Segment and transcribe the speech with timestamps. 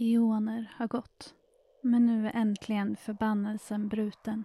[0.00, 1.34] Eoner har gått.
[1.82, 4.44] Men nu är äntligen förbannelsen bruten.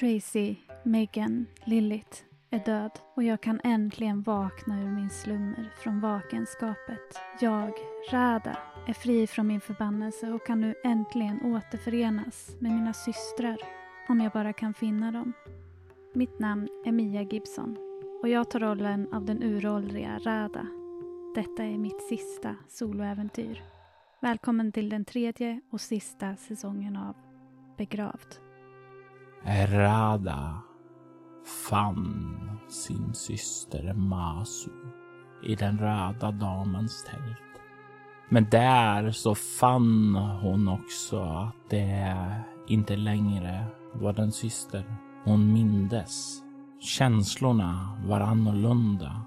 [0.00, 2.18] Tracy, Megan, Lilith
[2.50, 7.18] är död och jag kan äntligen vakna ur min slummer från vakenskapet.
[7.40, 7.72] Jag,
[8.10, 13.58] Rada, är fri från min förbannelse och kan nu äntligen återförenas med mina systrar.
[14.08, 15.32] Om jag bara kan finna dem.
[16.14, 17.76] Mitt namn är Mia Gibson
[18.22, 20.66] och jag tar rollen av den uråldriga Rada.
[21.34, 23.77] Detta är mitt sista soloäventyr.
[24.20, 27.14] Välkommen till den tredje och sista säsongen av
[27.76, 28.34] Begravd.
[29.68, 30.62] Rada
[31.70, 34.70] fann sin syster Masu
[35.44, 37.62] i den röda damens tält.
[38.28, 42.16] Men där så fann hon också att det
[42.68, 44.84] inte längre var den syster
[45.24, 46.42] hon mindes.
[46.80, 49.22] Känslorna var annorlunda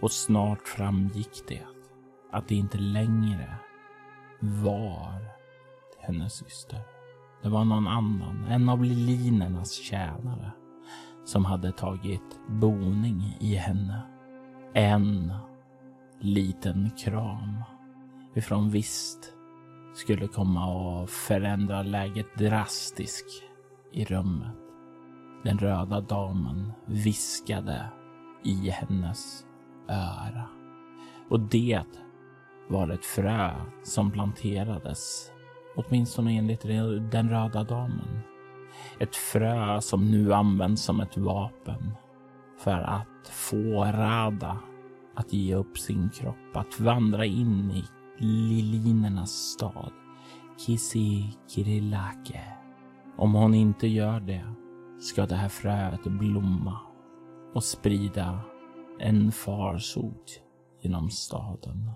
[0.00, 1.66] och snart framgick det
[2.32, 3.58] att det inte längre
[4.42, 5.24] var
[6.00, 6.80] hennes syster.
[7.42, 10.50] Det var någon annan, en av Lilinernas tjänare
[11.24, 14.02] som hade tagit boning i henne.
[14.74, 15.32] En
[16.20, 17.64] liten kram
[18.34, 19.32] ifrån visst
[19.94, 23.42] skulle komma och förändra läget drastiskt
[23.92, 24.56] i rummet.
[25.44, 27.90] Den röda damen viskade
[28.42, 29.46] i hennes
[29.88, 30.46] öra.
[31.30, 31.82] Och det
[32.72, 33.50] var ett frö
[33.82, 35.32] som planterades,
[35.76, 36.62] åtminstone enligt
[37.10, 38.20] den röda damen.
[38.98, 41.94] Ett frö som nu används som ett vapen
[42.58, 44.58] för att få Rada
[45.14, 47.84] att ge upp sin kropp, att vandra in i
[48.24, 49.92] lilinernas stad,
[50.66, 52.40] Kisikirillake.
[53.16, 54.44] Om hon inte gör det
[55.00, 56.78] ska det här fröet blomma
[57.54, 58.40] och sprida
[58.98, 60.40] en farsot
[60.82, 61.90] genom staden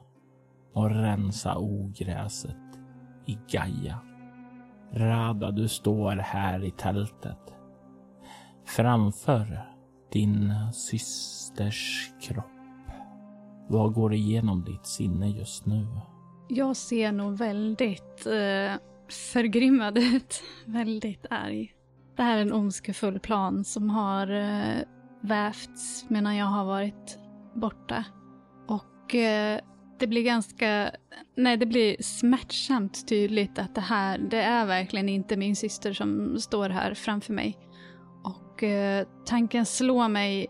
[0.77, 2.57] och rensa ogräset
[3.27, 3.99] i Gaia.
[4.93, 7.55] Rada, du står här i tältet
[8.67, 9.69] framför
[10.13, 12.45] din systers kropp.
[13.69, 15.87] Vad går igenom ditt sinne just nu?
[16.49, 18.81] Jag ser nog väldigt eh,
[19.33, 20.43] förgrymmad ut.
[20.67, 21.75] väldigt arg.
[22.17, 24.83] Det här är en ondskefull plan som har eh,
[25.21, 27.19] vävts medan jag har varit
[27.55, 28.05] borta.
[28.69, 29.61] Och eh,
[29.99, 30.91] det blir ganska,
[31.37, 36.41] nej det blir smärtsamt tydligt att det här, det är verkligen inte min syster som
[36.41, 37.59] står här framför mig.
[38.25, 40.47] Och eh, tanken slår mig,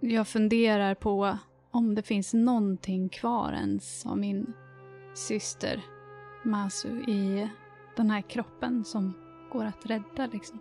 [0.00, 1.38] jag funderar på
[1.70, 4.52] om det finns någonting kvar ens av min
[5.14, 5.80] syster
[6.44, 7.48] Masu i
[7.96, 9.14] den här kroppen som
[9.52, 10.58] går att rädda liksom.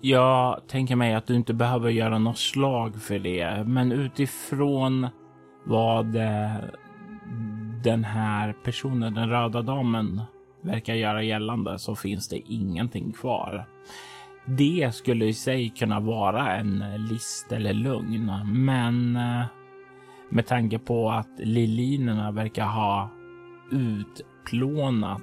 [0.00, 5.08] Jag tänker mig att du inte behöver göra något slag för det, men utifrån
[5.64, 6.54] vad eh,
[7.84, 10.22] den här personen, den röda damen,
[10.62, 13.66] verkar göra gällande så finns det ingenting kvar.
[14.46, 19.44] Det skulle i sig kunna vara en list eller lugn, men eh,
[20.28, 23.10] med tanke på att lilinerna verkar ha
[23.70, 25.22] utplånat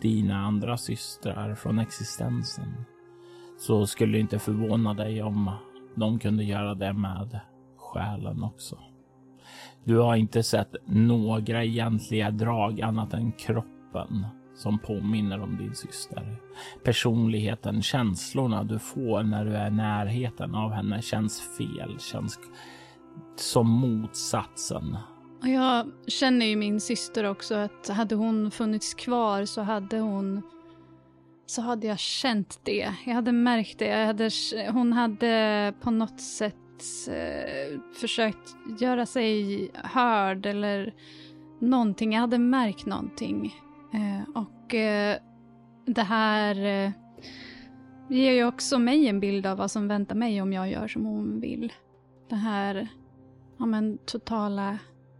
[0.00, 2.84] dina andra systrar från existensen
[3.58, 5.50] så skulle det inte förvåna dig om
[5.94, 7.40] de kunde göra det med
[7.76, 8.78] själen också.
[9.84, 16.36] Du har inte sett några egentliga drag annat än kroppen som påminner om din syster.
[16.84, 22.38] Personligheten, känslorna du får när du är i närheten av henne känns fel, känns
[23.36, 24.96] som motsatsen.
[25.42, 30.42] Och jag känner ju min syster också att hade hon funnits kvar så hade hon
[31.46, 32.94] så hade jag känt det.
[33.06, 33.86] Jag hade märkt det.
[33.86, 34.30] Jag hade,
[34.72, 36.56] hon hade på något sätt
[37.08, 40.94] eh, försökt göra sig hörd eller
[41.58, 42.12] någonting.
[42.12, 43.54] Jag hade märkt någonting.
[43.92, 45.18] Eh, och eh,
[45.86, 46.92] det här eh,
[48.08, 51.04] ger ju också mig en bild av vad som väntar mig om jag gör som
[51.04, 51.72] hon vill.
[52.28, 52.88] Det här
[53.58, 54.78] ja, men, totala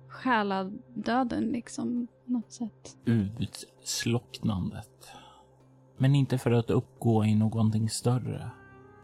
[0.08, 2.96] själadöden liksom, på något sätt.
[3.38, 5.08] Utslocknandet.
[5.96, 8.50] Men inte för att uppgå i någonting större,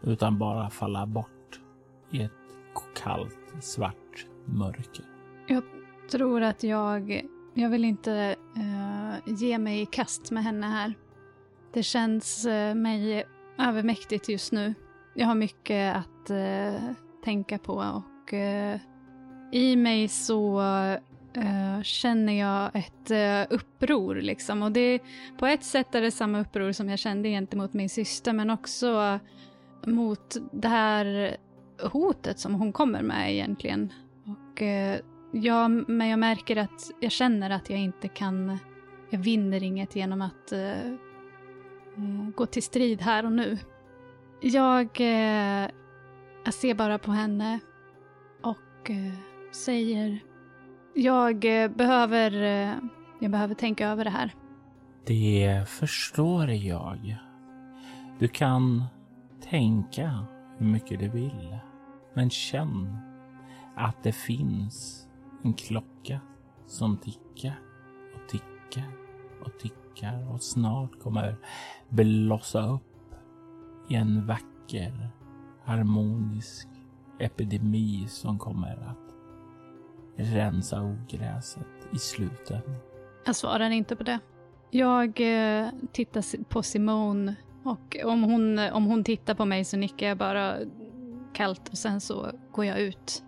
[0.03, 1.59] utan bara falla bort
[2.11, 2.31] i ett
[2.95, 5.05] kallt, svart mörker.
[5.47, 5.63] Jag
[6.11, 7.21] tror att jag,
[7.53, 10.93] jag vill inte uh, ge mig i kast med henne här.
[11.73, 13.25] Det känns uh, mig
[13.59, 14.73] övermäktigt just nu.
[15.13, 16.91] Jag har mycket att uh,
[17.23, 18.33] tänka på och
[19.51, 20.61] i mig så
[21.37, 24.15] uh, känner jag ett uh, uppror.
[24.15, 24.63] Liksom.
[24.63, 24.99] Och det,
[25.37, 29.19] på ett sätt är det samma uppror som jag kände gentemot min syster, men också
[29.85, 31.37] mot det här
[31.83, 33.93] hotet som hon kommer med egentligen.
[34.25, 34.99] Och, eh,
[35.31, 38.59] jag, men jag märker att jag känner att jag inte kan
[39.09, 43.57] jag vinner inget genom att eh, eh, gå till strid här och nu.
[44.41, 45.69] Jag, eh,
[46.45, 47.59] jag ser bara på henne
[48.41, 49.13] och eh,
[49.51, 50.19] säger
[50.93, 52.75] jag eh, behöver, eh,
[53.19, 54.33] jag behöver tänka över det här.
[55.05, 57.15] Det förstår jag.
[58.19, 58.83] Du kan
[59.49, 60.25] tänka
[60.57, 61.57] hur mycket du vill.
[62.19, 62.97] Men känn
[63.75, 65.07] att det finns
[65.43, 66.19] en klocka
[66.67, 67.59] som tickar
[68.15, 68.91] och tickar
[69.45, 71.35] och tickar och snart kommer
[71.89, 73.15] blossa upp
[73.89, 75.09] i en vacker
[75.63, 76.67] harmonisk
[77.19, 79.13] epidemi som kommer att
[80.15, 82.65] rensa ogräset i slutet.
[83.25, 84.19] Jag svarar inte på det.
[84.69, 90.07] Jag eh, tittar på Simone och om hon, om hon tittar på mig så nickar
[90.07, 90.55] jag bara
[91.33, 93.23] kallt och sen så går jag ut.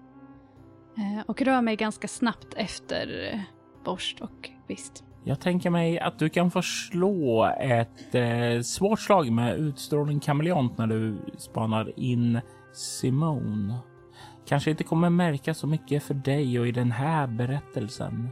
[0.98, 3.40] Eh, och rör mig ganska snabbt efter eh,
[3.86, 5.04] Borst och Vist.
[5.24, 10.78] Jag tänker mig att du kan få slå ett eh, svårt slag med utstrålning kameleont
[10.78, 12.40] när du spanar in
[12.74, 13.78] Simone.
[14.46, 18.30] Kanske inte kommer märka så mycket för dig och i den här berättelsen.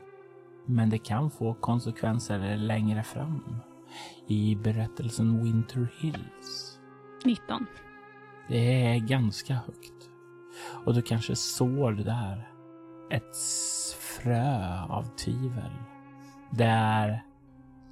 [0.66, 3.56] Men det kan få konsekvenser längre fram.
[4.28, 6.80] I berättelsen Winter Hills.
[7.26, 7.66] 19.
[8.50, 10.10] Det är ganska högt.
[10.86, 12.50] Och du kanske sår där
[13.12, 13.38] ett
[14.00, 15.72] frö av tvivel.
[16.52, 17.24] Där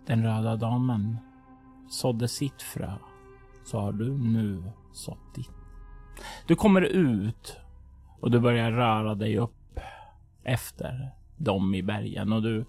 [0.06, 1.18] den röda damen
[1.90, 2.94] sådde sitt frö
[3.66, 4.64] så har du nu
[4.94, 5.52] sått ditt.
[6.48, 7.58] Du kommer ut
[8.20, 9.80] och du börjar röra dig upp
[10.44, 12.66] efter dem i bergen och du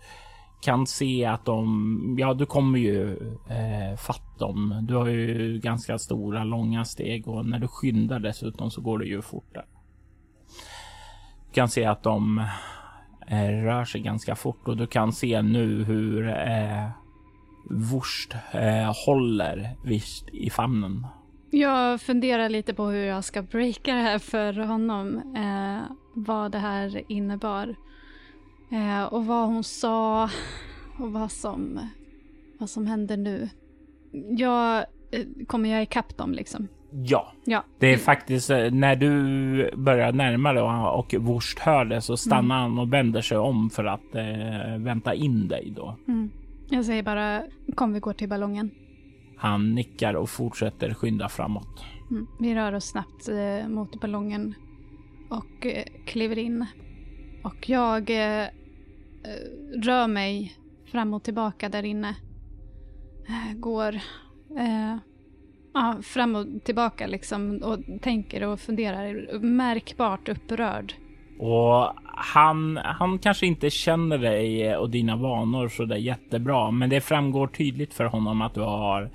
[0.60, 3.12] kan se att de, ja du kommer ju
[3.48, 4.86] eh, fatt dem.
[4.88, 9.06] Du har ju ganska stora långa steg och när du skyndar dessutom så går det
[9.06, 9.64] ju fortare.
[11.46, 12.38] Du kan se att de
[13.26, 16.90] eh, rör sig ganska fort och du kan se nu hur eh,
[17.70, 21.06] Wurst eh, håller Visst i famnen.
[21.50, 25.16] Jag funderar lite på hur jag ska breaka det här för honom.
[25.36, 27.76] Eh, vad det här innebar.
[28.70, 30.30] Eh, och vad hon sa
[30.98, 31.80] och vad som,
[32.58, 33.48] vad som händer nu.
[34.38, 34.78] Jag
[35.10, 36.68] eh, kommer jag ikapp dem liksom?
[36.90, 37.64] Ja, Ja.
[37.78, 42.58] det är faktiskt eh, när du börjar närma dig och, Wurst hör det så stannar
[42.60, 45.96] han och vänder sig om för att eh, vänta in dig då.
[46.08, 46.30] Mm.
[46.70, 47.42] Jag säger bara,
[47.74, 48.70] kom vi går till ballongen.
[49.36, 51.84] Han nickar och fortsätter skynda framåt.
[52.10, 52.26] Mm.
[52.40, 54.54] Vi rör oss snabbt eh, mot ballongen
[55.28, 56.66] och eh, kliver in.
[57.44, 58.46] Och jag eh,
[59.28, 60.52] Eh, rör mig
[60.92, 62.14] fram och tillbaka där inne.
[63.28, 63.94] Eh, går
[64.58, 64.96] eh,
[65.74, 69.38] ja, fram och tillbaka liksom och tänker och funderar.
[69.38, 70.94] Märkbart upprörd.
[71.38, 77.00] Och han, han kanske inte känner dig och dina vanor så där jättebra, men det
[77.00, 79.10] framgår tydligt för honom att du har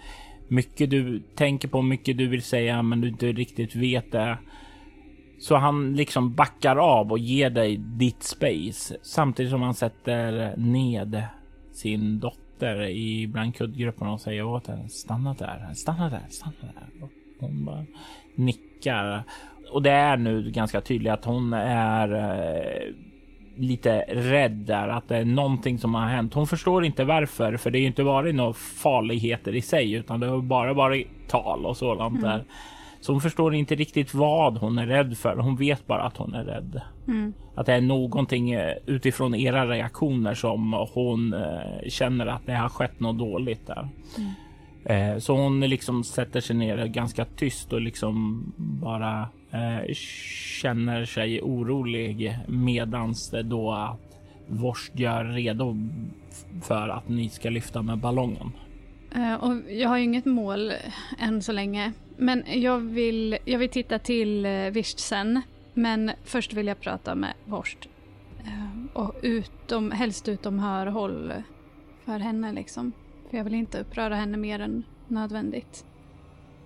[0.47, 4.37] mycket du tänker på, mycket du vill säga, men du inte riktigt vet det.
[5.43, 11.23] Så han liksom backar av och ger dig ditt space samtidigt som han sätter ned
[11.71, 17.03] sin dotter i bland kuddgrupperna och säger åt henne stanna där, stanna där, stanna där.
[17.03, 17.85] Och hon bara
[18.35, 19.23] nickar
[19.71, 22.93] och det är nu ganska tydligt att hon är eh,
[23.57, 26.33] lite rädd där att det är någonting som har hänt.
[26.33, 30.19] Hon förstår inte varför, för det är ju inte varit några farligheter i sig, utan
[30.19, 32.29] det har bara varit tal och sådant Mm.
[32.29, 32.43] där.
[33.03, 35.35] Så hon förstår inte riktigt vad hon är rädd för.
[35.35, 36.81] Hon vet bara att hon är rädd.
[37.07, 37.33] Mm.
[37.55, 42.69] Att det är någonting eh, utifrån era reaktioner som hon eh, känner att det har
[42.69, 43.89] skett något dåligt där.
[44.85, 49.27] Eh, så hon liksom sätter sig ner ganska tyst och liksom bara
[50.61, 55.77] känner sig orolig medans det då att Vorst gör redo
[56.61, 58.51] för att ni ska lyfta med ballongen.
[59.39, 60.73] Och jag har ju inget mål
[61.19, 61.93] än så länge.
[62.17, 65.41] Men jag vill, jag vill titta till uh, Visht sen.
[65.73, 67.89] Men först vill jag prata med Vorst.
[68.39, 71.33] Eh, och utom, helst utom hörhåll
[72.05, 72.91] för henne liksom.
[73.29, 75.85] För jag vill inte uppröra henne mer än nödvändigt.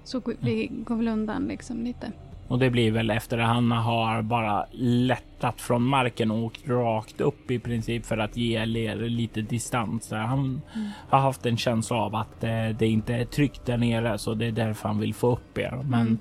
[0.04, 2.12] Så vi går väl undan liksom lite.
[2.48, 7.22] Och det blir väl efter att han har bara lättat från marken och åkt rakt
[7.22, 10.12] upp i princip för att ge er lite distans.
[10.12, 10.62] Han
[11.10, 14.46] har haft en känsla av att eh, det inte är tryggt där nere så det
[14.46, 15.80] är därför han vill få upp er.
[15.84, 16.18] Men Mm.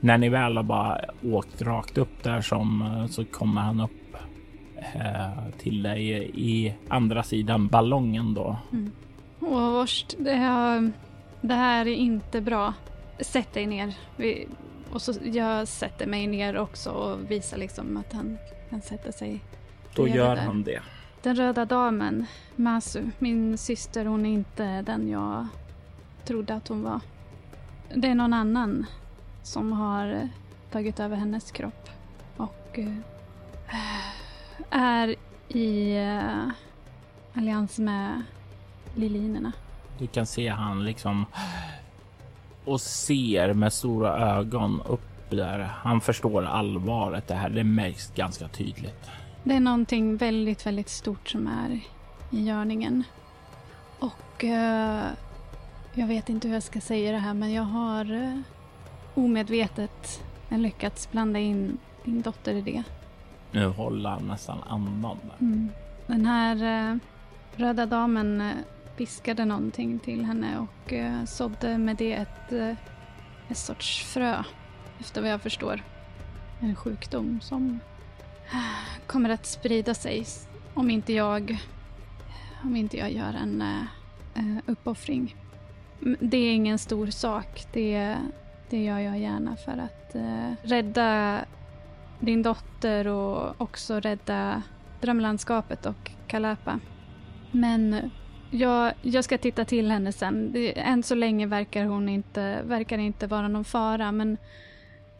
[0.00, 4.16] när ni väl har bara åkt rakt upp där som eh, så kommer han upp
[4.76, 8.56] eh, till dig i andra sidan ballongen då.
[9.40, 10.92] Och Vorst, det, har,
[11.40, 12.74] det här är inte bra.
[13.20, 13.94] Sätt dig ner.
[14.16, 14.48] Vi,
[14.92, 18.38] och så jag sätter mig ner också och visar liksom att han
[18.70, 19.40] kan sätta sig
[19.94, 20.42] Då gör där.
[20.42, 20.82] han det.
[21.22, 22.26] Den röda damen,
[22.56, 25.46] Masu, min syster, hon är inte den jag
[26.24, 27.00] trodde att hon var.
[27.94, 28.86] Det är någon annan
[29.42, 30.28] som har
[30.70, 31.88] tagit över hennes kropp
[32.36, 32.92] och eh,
[34.70, 35.14] är
[35.48, 36.48] i eh,
[37.34, 38.22] allians med
[38.94, 39.52] Lilinerna.
[39.98, 41.26] Du kan se han liksom
[42.68, 45.58] och ser med stora ögon upp där.
[45.58, 47.28] Han förstår allvaret.
[47.28, 49.10] Det här det märks ganska tydligt.
[49.44, 51.80] Det är någonting väldigt, väldigt stort som är
[52.30, 53.04] i görningen.
[53.98, 55.04] Och eh,
[55.94, 58.40] jag vet inte hur jag ska säga det här men jag har eh,
[59.14, 62.82] omedvetet lyckats blanda in din dotter i det.
[63.50, 65.18] Nu håller han nästan andan.
[65.40, 65.68] Mm.
[66.06, 66.96] Den här eh,
[67.56, 68.52] röda damen eh,
[68.98, 72.74] viskade någonting till henne och eh, sådde med det ett, eh,
[73.48, 74.42] ett sorts frö,
[74.98, 75.82] efter vad jag förstår.
[76.60, 77.80] En sjukdom som
[78.52, 80.26] eh, kommer att sprida sig
[80.74, 81.58] om inte jag,
[82.64, 83.82] om inte jag gör en eh,
[84.34, 85.36] eh uppoffring.
[86.20, 87.66] Det är ingen stor sak.
[87.72, 88.16] Det,
[88.70, 91.40] det gör jag gärna för att eh, rädda
[92.20, 94.62] din dotter och också rädda
[95.00, 96.80] drömlandskapet och Kalapa.
[97.50, 98.10] Men
[98.50, 100.54] jag, jag ska titta till henne sen.
[100.76, 104.36] Än så länge verkar hon inte, verkar inte vara någon fara men,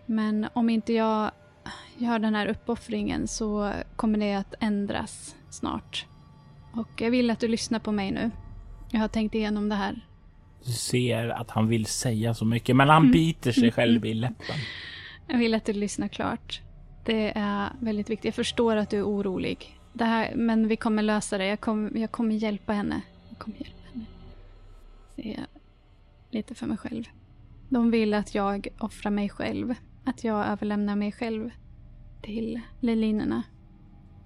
[0.06, 1.30] men om inte jag
[1.96, 6.06] gör den här uppoffringen så kommer det att ändras snart.
[6.72, 8.30] Och jag vill att du lyssnar på mig nu.
[8.90, 10.00] Jag har tänkt igenom det här.
[10.64, 13.12] Du ser att han vill säga så mycket, men han Mm.
[13.12, 14.56] biter sig själv i läppen.
[15.26, 16.60] Jag vill att du lyssnar klart.
[17.04, 18.24] Det är väldigt viktigt.
[18.24, 19.78] Jag förstår att du är orolig.
[19.92, 21.46] Det här, men vi kommer lösa det.
[21.46, 23.00] Jag, kom, jag kommer hjälpa henne
[23.38, 24.04] kom hjälp henne.
[25.14, 25.46] Säger jag
[26.30, 27.04] lite för mig själv.
[27.68, 29.74] De vill att jag offrar mig själv.
[30.04, 31.50] Att jag överlämnar mig själv
[32.22, 33.42] till lilinerna.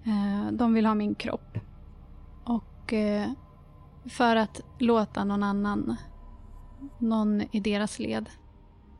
[0.05, 1.57] Eh, de vill ha min kropp.
[2.43, 3.31] Och eh,
[4.05, 5.95] för att låta någon annan,
[6.99, 8.29] någon i deras led,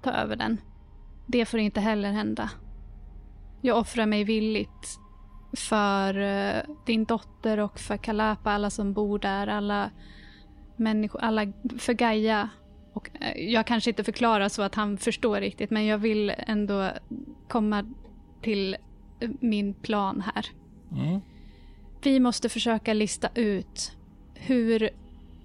[0.02, 0.62] ta över den.
[1.26, 2.50] Det får inte heller hända.
[3.62, 5.00] Jag offrar mig villigt
[5.54, 9.92] för eh, din dotter och för Kalapa, alla som bor där, alla
[10.76, 12.50] människor, alla, för Gaia.
[12.94, 16.92] Och eh, jag kanske inte förklarar så att han förstår riktigt, men jag vill ändå
[17.48, 17.86] komma
[18.42, 18.78] till
[19.20, 20.46] eh, min plan här.
[20.92, 21.22] Mm.
[22.02, 23.98] Vi måste försöka lista ut
[24.34, 24.90] hur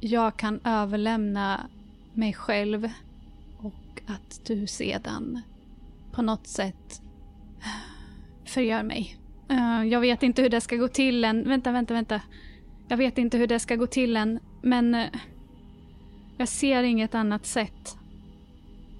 [0.00, 1.68] jag kan överlämna
[2.12, 2.90] mig själv
[3.58, 5.42] och att du sedan
[6.12, 7.02] på något sätt
[8.44, 9.16] förgör mig.
[9.50, 11.48] Uh, Jag vet inte hur det ska gå till än.
[11.48, 12.20] Vänta, vänta, vänta.
[12.88, 15.06] Jag vet inte hur det ska gå till än, men uh,
[16.36, 17.96] jag ser inget annat sätt.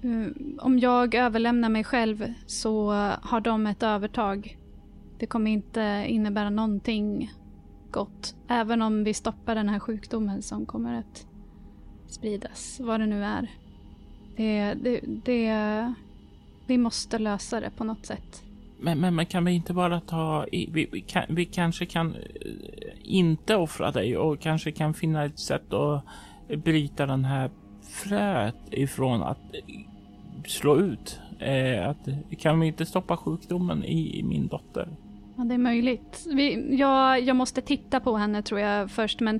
[0.05, 0.27] Uh,
[0.59, 2.91] Om jag överlämnar mig själv så
[3.21, 4.57] har de ett övertag.
[5.19, 7.31] Det kommer inte innebära någonting
[7.91, 8.35] gott.
[8.47, 11.27] Även om vi stoppar den här sjukdomen som kommer att
[12.07, 13.51] spridas, vad det nu är.
[14.35, 15.93] Det, det, det,
[16.67, 18.43] vi måste lösa det på något sätt.
[18.81, 20.45] Men, men, men kan vi inte bara ta...
[20.51, 22.21] Vi, vi, kan, vi kanske kan eh,
[23.03, 26.03] inte offra dig och kanske kan finna ett sätt att
[26.47, 27.49] eh, bryta den här
[27.81, 29.75] fröet ifrån att eh,
[30.45, 31.19] slå ut.
[31.39, 32.09] Eh, att,
[32.39, 34.87] kan vi inte stoppa sjukdomen i, i min dotter?
[35.37, 36.25] Ja, det är möjligt.
[36.33, 39.39] Vi, jag, jag måste titta på henne tror jag först, men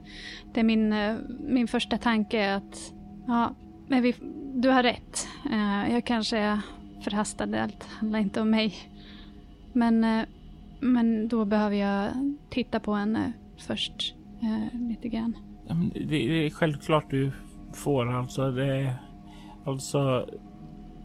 [0.54, 0.96] det är min,
[1.40, 2.94] min första tanke är att
[3.28, 3.56] ja,
[3.88, 4.16] men vi,
[4.54, 5.28] du har rätt.
[5.52, 6.60] Eh, jag kanske är
[7.04, 8.76] förhastad, allt handlar inte om mig.
[9.80, 10.26] Men, eh,
[10.80, 12.12] men då behöver jag
[12.50, 15.38] titta på henne eh, först eh, lite grann.
[16.10, 17.32] Det, är självklart du
[17.74, 18.52] får alltså.
[18.52, 18.94] Det,
[19.66, 20.26] alltså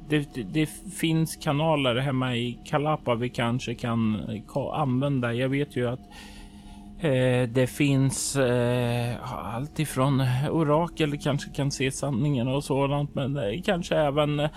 [0.09, 4.27] det, det, det finns kanaler hemma i Kalapa vi kanske kan
[4.73, 5.35] använda.
[5.35, 6.01] Jag vet ju att
[6.99, 13.63] eh, det finns eh, allt ifrån orakel kanske kan se sanningen och sådant, men eh,
[13.63, 14.49] kanske även eh,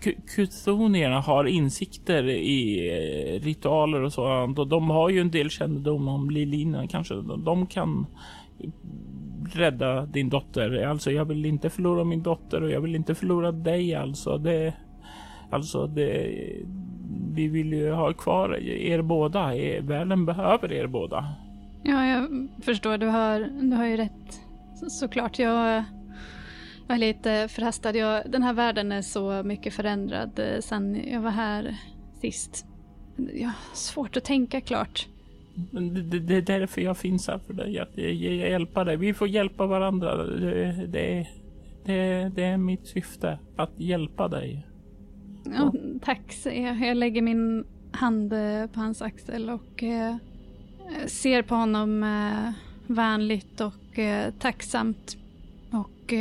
[0.00, 5.50] kutonierna Kuthonierna har insikter i eh, ritualer och sådant och de har ju en del
[5.50, 6.86] kännedom om Lilina.
[6.86, 8.06] Kanske de, kan
[9.52, 10.86] rädda din dotter.
[10.86, 13.94] Alltså, jag vill inte förlora min dotter och jag vill inte förlora dig.
[13.94, 14.74] Alltså, det,
[15.50, 16.34] alltså det,
[17.32, 19.54] vi vill ju ha kvar er båda.
[19.54, 21.34] Eh, världen behöver er båda.
[21.82, 22.98] Ja, jag förstår.
[22.98, 23.40] Du har,
[23.70, 24.40] du har ju rätt.
[24.74, 25.38] Så, såklart.
[25.38, 25.84] Jag,
[26.88, 27.96] jag är lite förhastad.
[27.96, 31.76] Jag, den här världen är så mycket förändrad eh, sen jag var här
[32.20, 32.66] sist.
[33.16, 35.06] Jag har svårt att tänka klart.
[35.70, 37.78] Men det, det, är därför jag finns här för dig.
[37.78, 38.96] Att hjälpa dig.
[38.96, 40.16] Vi får hjälpa varandra.
[40.16, 41.26] Det, det,
[41.84, 43.38] det, det är mitt syfte.
[43.56, 44.66] Att hjälpa dig.
[45.44, 46.80] Ja, tack, jag.
[46.80, 50.16] Jag lägger min hand eh, på hans axel och eh,
[51.06, 52.04] ser på honom
[52.86, 53.98] vänligt och
[54.38, 55.16] tacksamt.
[55.70, 56.12] Och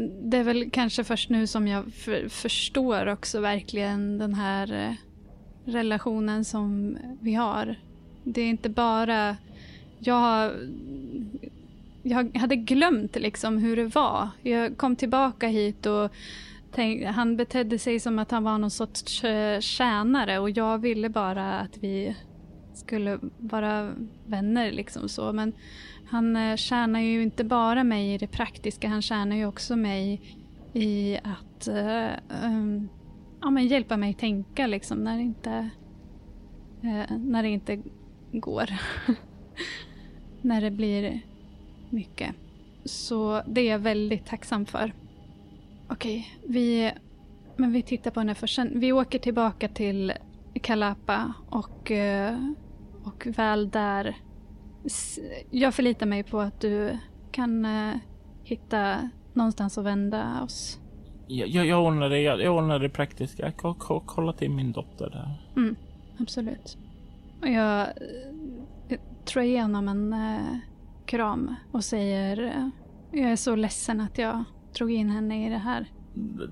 [0.00, 4.94] det är väl kanske först nu som jag för, förstår också verkligen den här eh,
[5.64, 7.76] relationen som vi har.
[8.24, 9.36] Det är inte bara...
[9.98, 10.52] Jag,
[12.02, 14.28] jag hade glömt liksom hur det var.
[14.42, 16.10] Jag kom tillbaka hit och
[16.72, 21.08] tänk, han betedde sig som att han var någon sorts eh, tjänare och jag ville
[21.08, 22.16] bara att vi
[22.74, 23.92] skulle vara
[24.26, 25.32] vänner liksom så.
[25.32, 25.52] Men
[26.08, 30.20] han eh, tjänar ju inte bara mig i det praktiska, han tjänar ju också mig
[30.72, 32.88] i att uh, um,
[33.40, 35.70] ja, men hjälpa mig tänka liksom när det inte,
[36.84, 37.82] uh, när det inte
[38.32, 38.70] går.
[40.42, 41.20] när det blir
[41.90, 42.34] mycket.
[42.84, 44.92] Så det är jag väldigt tacksam för.
[45.88, 46.92] Okej, vi,
[47.56, 48.54] men vi tittar på henne först.
[48.54, 50.12] Sen, vi åker tillbaka till
[50.62, 51.92] Kalapa och,
[53.04, 54.16] och väl där
[55.50, 56.98] jag förlitar mig på att du
[57.30, 57.96] kan uh,
[58.44, 60.80] hitta någonstans att vända oss.
[61.26, 62.20] Jag, jag, jag ordnar det.
[62.20, 63.52] Jag, jag ordnar det praktiska.
[63.52, 63.74] K
[64.06, 65.52] kolla till min dotter där.
[65.56, 65.76] Mm,
[66.18, 66.78] absolut.
[67.40, 67.88] Och jag,
[68.88, 70.58] jag tror igenom en uh,
[71.06, 72.68] kram och säger uh,
[73.12, 74.44] jag är så ledsen att jag
[74.78, 75.86] drog in henne i det här.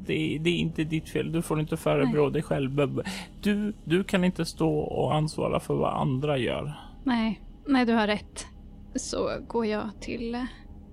[0.07, 1.33] Det, det, är inte ditt fel.
[1.33, 3.03] Du får inte förebrå dig själv.
[3.43, 6.75] Du, du kan inte stå och ansvara för vad andra gör.
[7.05, 8.47] Nej, Nej, du har rätt.
[8.95, 10.45] Så går jag till eh,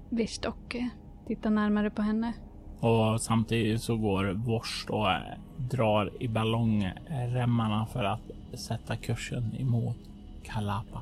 [0.09, 0.85] Visst och eh,
[1.27, 2.33] tittar närmare på henne.
[2.79, 5.21] Och samtidigt så går Vorst och eh,
[5.57, 8.21] drar i ballongremmarna för att
[8.53, 9.97] sätta kursen emot
[10.43, 11.01] Kalapa.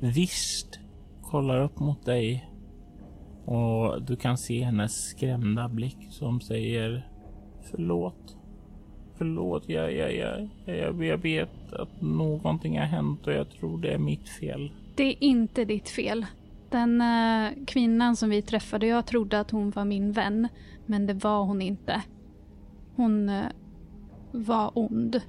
[0.00, 0.80] Visst
[1.22, 2.50] kollar upp mot dig
[3.44, 7.08] och du kan se hennes skrämda blick som säger
[7.70, 8.36] förlåt.
[9.20, 13.92] Förlåt, jag, jag, jag, jag, jag vet att någonting har hänt och jag tror det
[13.92, 14.72] är mitt fel.
[14.94, 16.26] Det är inte ditt fel.
[16.68, 20.48] Den äh, kvinnan som vi träffade, jag trodde att hon var min vän,
[20.86, 22.02] men det var hon inte.
[22.96, 23.44] Hon äh,
[24.32, 25.20] var ond.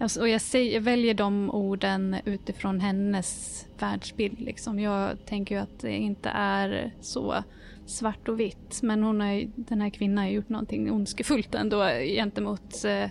[0.00, 4.40] Alltså, och jag, säger, jag, väljer de orden utifrån hennes världsbild.
[4.40, 4.78] Liksom.
[4.80, 7.44] Jag tänker ju att det inte är så
[7.86, 8.82] svart och vitt.
[8.82, 11.84] Men hon har, den här kvinnan har gjort någonting ondskefullt ändå
[12.16, 13.10] gentemot eh,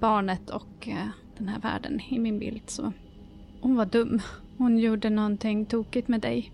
[0.00, 2.62] barnet och eh, den här världen i min bild.
[2.66, 2.92] Så
[3.60, 4.20] hon var dum.
[4.56, 6.52] Hon gjorde någonting tokigt med dig.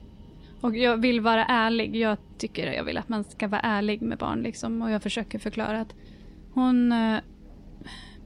[0.61, 1.97] Och jag vill vara ärlig.
[1.97, 4.83] Jag tycker jag vill att man ska vara ärlig med barn liksom.
[4.83, 5.95] Och jag försöker förklara att
[6.53, 6.93] hon...
[6.93, 7.19] Eh,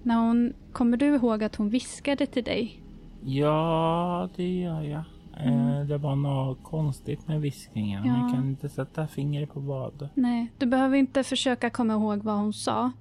[0.02, 0.54] när hon...
[0.76, 2.82] Kommer du ihåg att hon viskade till dig?
[3.24, 5.04] Ja, det gör jag.
[5.36, 5.68] Mm.
[5.68, 8.04] Eh, det var något konstigt med viskningen.
[8.04, 8.20] Ja.
[8.20, 10.08] Jag kan inte sätta fingret på vad.
[10.14, 12.92] Nej, du behöver inte försöka komma ihåg vad hon sa.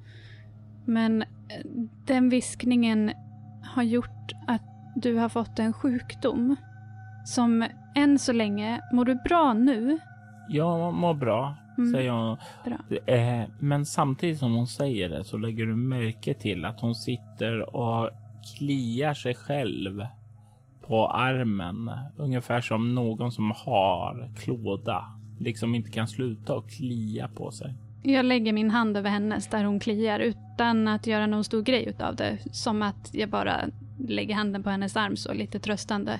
[0.85, 1.27] Men eh,
[2.05, 3.11] den viskningen
[3.63, 4.63] har gjort att
[4.95, 6.55] du har fått en sjukdom.
[7.25, 9.99] Som än så länge, mår du bra nu?
[10.49, 11.91] Jag mår bra, mm.
[11.91, 12.37] säger hon.
[13.05, 17.75] Eh, men samtidigt som hon säger det så lägger du märke till att hon sitter
[17.75, 18.09] och
[18.57, 20.05] kliar sig själv
[20.87, 21.91] på armen.
[22.17, 25.05] Ungefär som någon som har klåda.
[25.39, 27.73] Liksom inte kan sluta och klia på sig.
[28.03, 31.85] Jag lägger min hand över hennes där hon kliar utan att göra någon stor grej
[31.85, 32.37] utav det.
[32.51, 33.61] Som att jag bara
[33.99, 36.19] lägger handen på hennes arm så lite tröstande.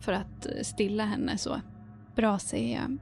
[0.00, 1.60] För att stilla henne så.
[2.16, 2.98] Bra säger jag.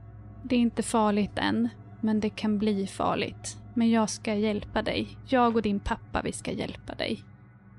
[0.47, 1.69] Det är inte farligt än,
[2.01, 3.57] men det kan bli farligt.
[3.73, 5.07] Men jag ska hjälpa dig.
[5.27, 7.23] Jag och din pappa, vi ska hjälpa dig.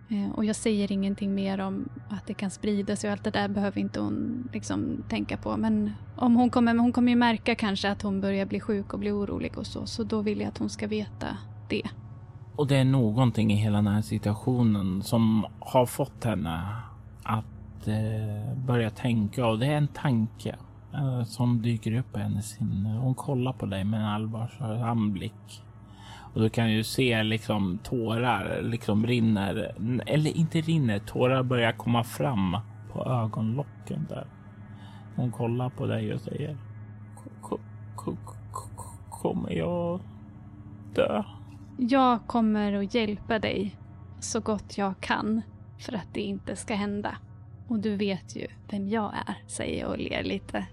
[0.08, 3.30] Eh, och jag säger ingenting mer om att det kan sprida sig och allt det
[3.30, 5.56] där behöver inte hon liksom tänka på.
[5.56, 8.98] Men om hon kommer, hon kommer ju märka kanske att hon börjar bli sjuk och
[8.98, 9.86] bli orolig och så.
[9.86, 11.26] Så då vill jag att hon ska veta
[11.68, 11.82] det.
[12.56, 16.76] Och det är någonting i hela den här situationen som har fått henne
[17.22, 20.56] att eh, börja tänka och det är en tanke
[20.94, 22.98] Eh, som dyker upp i hennes sinne.
[22.98, 25.62] Hon kollar på dig med en allvarsam blick
[26.34, 29.74] och du kan ju se liksom tårar liksom rinner,
[30.06, 32.56] eller inte rinner, tårar börjar komma fram
[32.92, 34.26] på ögonlocken där.
[35.16, 36.56] Hon kollar på dig och säger
[39.10, 40.00] Kommer jag
[40.94, 41.24] dö?
[41.78, 43.76] Jag kommer att hjälpa dig
[44.20, 45.42] så gott jag kan
[45.78, 47.16] för att det inte ska hända.
[47.68, 50.66] Och du vet ju vem jag är, säger jag och ler lite.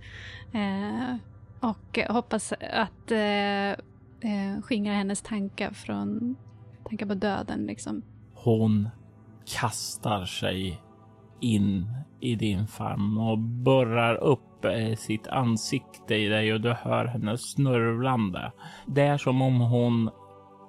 [0.54, 1.16] Eh,
[1.60, 6.36] och hoppas att eh, eh, skingra hennes tankar från
[6.84, 7.66] tankar på döden.
[7.66, 8.02] Liksom.
[8.34, 8.90] Hon
[9.46, 10.82] kastar sig
[11.40, 11.86] in
[12.20, 17.38] i din famn och borrar upp eh, sitt ansikte i dig och du hör henne
[17.38, 18.52] snörvlande.
[18.88, 20.10] Det är som om hon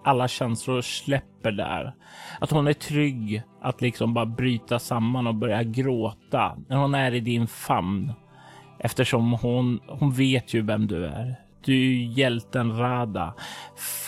[0.05, 1.95] alla känslor släpper där.
[2.41, 7.15] Att hon är trygg att liksom bara bryta samman och börja gråta när hon är
[7.15, 8.13] i din famn.
[8.79, 11.35] Eftersom hon, hon vet ju vem du är.
[11.65, 13.35] Du är ju hjälten Rada.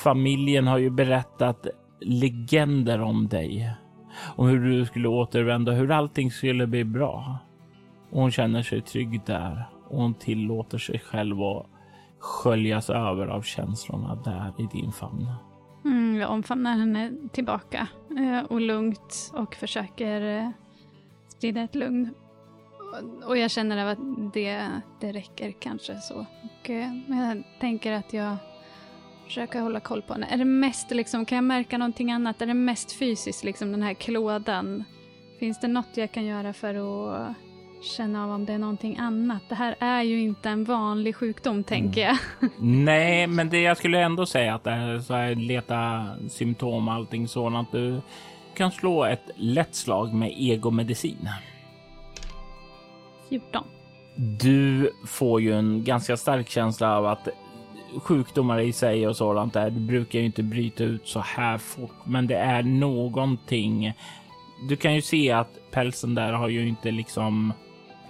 [0.02, 1.66] Familjen har ju berättat
[2.00, 3.70] legender om dig.
[4.36, 7.38] Om hur du skulle återvända, hur allting skulle bli bra.
[8.10, 11.66] Och hon känner sig trygg där och hon tillåter sig själv att
[12.18, 15.28] sköljas över av känslorna där i din famn.
[15.86, 20.50] Mm, jag omfamnar henne tillbaka eh, och lugnt och försöker eh,
[21.28, 22.14] sprida ett lugn.
[23.24, 23.98] Och jag känner att
[24.34, 24.70] det,
[25.00, 26.26] det räcker kanske så.
[26.42, 28.36] Och, eh, jag tänker att jag
[29.24, 30.26] försöker hålla koll på henne.
[30.26, 32.42] Är det mest liksom, kan jag märka någonting annat?
[32.42, 34.84] Är det mest fysiskt, liksom den här klådan?
[35.38, 37.36] Finns det något jag kan göra för att
[37.82, 39.42] känna av om det är någonting annat.
[39.48, 42.16] Det här är ju inte en vanlig sjukdom, tänker jag.
[42.58, 46.94] Nej, men det jag skulle ändå säga att det är så här, leta symptom och
[46.94, 47.72] allting sådant.
[47.72, 48.00] Du
[48.56, 51.28] kan slå ett lätt slag med egomedicin.
[53.28, 53.64] 14.
[54.16, 57.28] Du får ju en ganska stark känsla av att
[58.02, 61.96] sjukdomar i sig och sådant där, du brukar ju inte bryta ut så här fort,
[62.04, 63.92] men det är någonting.
[64.68, 67.52] Du kan ju se att pälsen där har ju inte liksom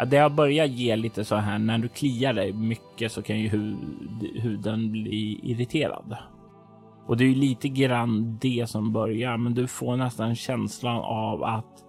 [0.05, 3.49] det har börjat ge lite så här när du kliar dig mycket så kan ju
[3.49, 3.77] hud,
[4.35, 6.17] huden bli irriterad.
[7.07, 11.45] Och det är ju lite grann det som börjar, men du får nästan känslan av
[11.45, 11.85] att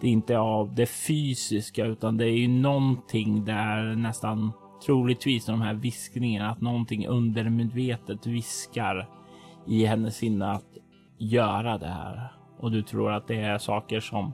[0.00, 4.52] det inte är av det fysiska utan det är ju någonting där nästan
[4.86, 9.08] troligtvis de här viskningarna att någonting undermedvetet viskar
[9.66, 10.76] i hennes sinne att
[11.18, 12.32] göra det här.
[12.58, 14.32] Och du tror att det är saker som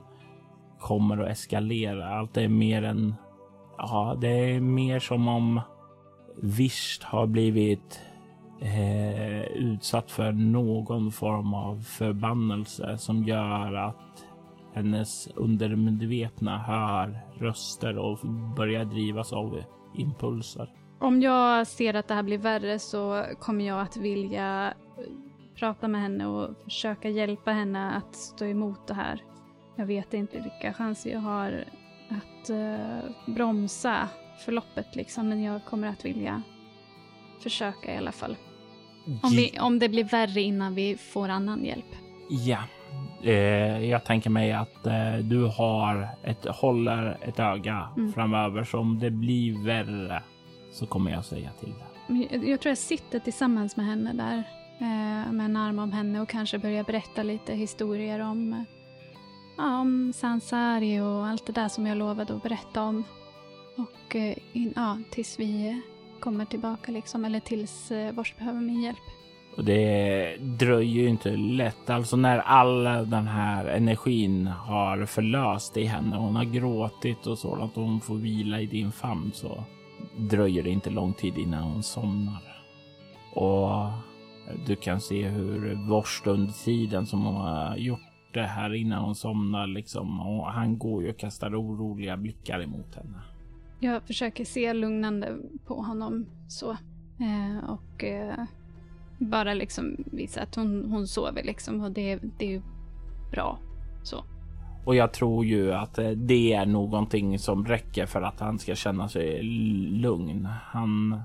[0.79, 2.09] kommer att eskalera.
[2.09, 3.15] Allt är mer än...
[3.77, 5.61] Ja, det är mer som om
[6.41, 8.01] Visst har blivit
[8.61, 14.25] eh, utsatt för någon form av förbannelse som gör att
[14.73, 18.19] hennes undermedvetna hör röster och
[18.55, 19.63] börjar drivas av
[19.95, 20.69] impulser.
[20.99, 24.73] Om jag ser att det här blir värre så kommer jag att vilja
[25.55, 29.21] prata med henne och försöka hjälpa henne att stå emot det här.
[29.79, 31.65] Jag vet inte vilka chanser jag har
[32.09, 34.09] att uh, bromsa
[34.45, 36.41] förloppet liksom, men jag kommer att vilja
[37.43, 38.35] försöka i alla fall.
[39.23, 41.95] Om, vi, om det blir värre innan vi får annan hjälp.
[42.29, 42.59] Ja,
[43.23, 48.13] eh, jag tänker mig att eh, du har ett, håller ett öga mm.
[48.13, 50.23] framöver, så om det blir värre
[50.71, 51.73] så kommer jag säga till.
[52.07, 54.43] Jag, jag tror jag sitter tillsammans med henne där,
[54.79, 58.65] eh, med en arm om henne och kanske börjar berätta lite historier om
[59.57, 63.03] ja, om Sansari och allt det där som jag lovade att berätta om.
[63.75, 65.81] Och eh, in, ja, tills vi
[66.19, 68.97] kommer tillbaka liksom, eller tills eh, Vars behöver min hjälp.
[69.57, 71.89] Och det dröjer ju inte lätt.
[71.89, 77.77] Alltså när all den här energin har förlöst i henne, hon har gråtit och sådant
[77.77, 79.63] och hon får vila i din famn så
[80.17, 82.63] dröjer det inte lång tid innan hon somnar.
[83.33, 83.91] Och
[84.65, 88.06] du kan se hur Vorst under tiden som hon har gjort
[88.37, 90.19] det här innan hon somnar liksom.
[90.19, 93.21] Och han går ju och kastar oroliga blickar emot henne.
[93.79, 96.71] Jag försöker se lugnande på honom så.
[97.19, 98.43] Eh, och eh,
[99.17, 102.61] bara liksom visa att hon, hon sover liksom och det, det är ju
[103.31, 103.59] bra
[104.03, 104.23] så.
[104.85, 108.75] Och jag tror ju att eh, det är någonting som räcker för att han ska
[108.75, 109.43] känna sig
[109.91, 110.45] lugn.
[110.45, 111.21] Han,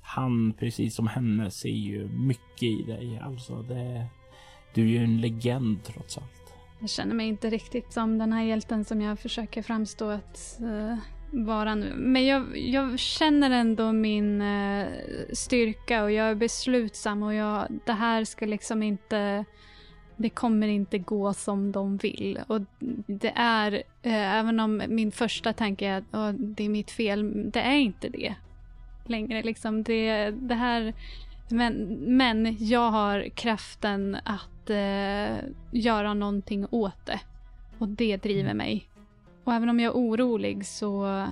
[0.00, 3.20] han precis som henne ser ju mycket i dig.
[3.24, 4.06] Alltså det,
[4.74, 6.41] du är ju en legend trots allt.
[6.82, 10.96] Jag känner mig inte riktigt som den här hjälten som jag försöker framstå att uh,
[11.30, 11.94] vara nu.
[11.96, 14.88] Men jag, jag, känner ändå min uh,
[15.32, 19.44] styrka och jag är beslutsam och jag, det här ska liksom inte...
[20.16, 22.40] Det kommer inte gå som de vill.
[22.46, 22.60] Och
[23.06, 27.50] det är, eh, även om min första tanke är att oh, det är mitt fel,
[27.50, 28.34] det är inte det
[29.06, 29.42] längre.
[29.42, 30.94] Liksom det, det här...
[31.48, 31.74] Men,
[32.16, 37.20] men jag har kraften att att eh, göra någonting åt det.
[37.78, 38.56] Och det driver mm.
[38.56, 38.88] mig.
[39.44, 41.26] Och även om jag är orolig så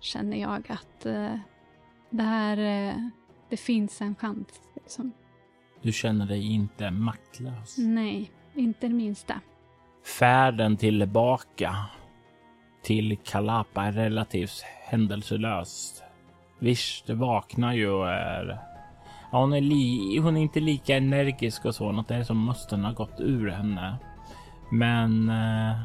[0.00, 1.38] känner jag att eh,
[2.10, 2.94] det här, eh,
[3.50, 4.46] det finns en chans.
[4.74, 5.12] Liksom.
[5.82, 7.78] Du känner dig inte maktlös?
[7.78, 9.40] Nej, inte det minsta.
[10.18, 11.76] Färden tillbaka
[12.82, 16.02] till Kalapa är relativt händelselöst.
[16.58, 18.58] Visst, vaknar ju och är
[19.32, 22.84] Ja, hon, är li, hon är inte lika energisk och så, något är som musten
[22.84, 23.96] har gått ur henne.
[24.70, 25.76] Men eh,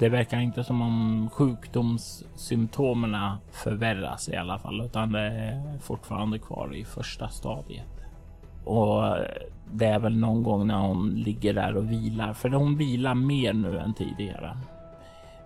[0.00, 6.74] det verkar inte som om sjukdomssymptomen förvärras i alla fall, utan det är fortfarande kvar
[6.74, 8.04] i första stadiet.
[8.64, 9.24] Och eh,
[9.72, 13.52] det är väl någon gång när hon ligger där och vilar, för hon vilar mer
[13.52, 14.56] nu än tidigare.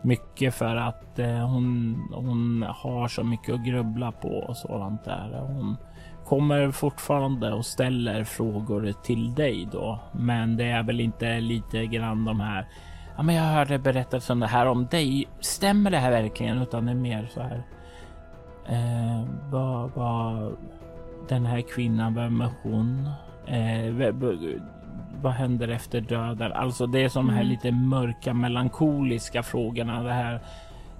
[0.02, 5.44] Mycket för att eh, hon, hon har så mycket att grubbla på och sådant där.
[5.46, 5.76] Hon
[6.30, 12.24] kommer fortfarande och ställer frågor till dig då, men det är väl inte lite grann
[12.24, 12.66] de här
[13.16, 15.28] Ja, men jag hörde berättelsen det här om dig.
[15.40, 16.62] Stämmer det här verkligen?
[16.62, 17.62] Utan det är mer så här.
[18.68, 20.56] Eh, vad, vad,
[21.28, 23.10] den här kvinnan, vem är hon?
[23.46, 24.12] Eh,
[25.22, 26.52] vad händer efter döden?
[26.52, 27.36] Alltså det är som mm.
[27.36, 30.02] här lite mörka melankoliska frågorna.
[30.02, 30.40] Det här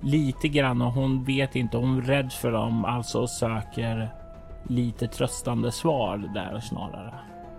[0.01, 4.09] lite grann och hon vet inte, hon är rädd för dem, alltså söker
[4.69, 7.15] lite tröstande svar där snarare.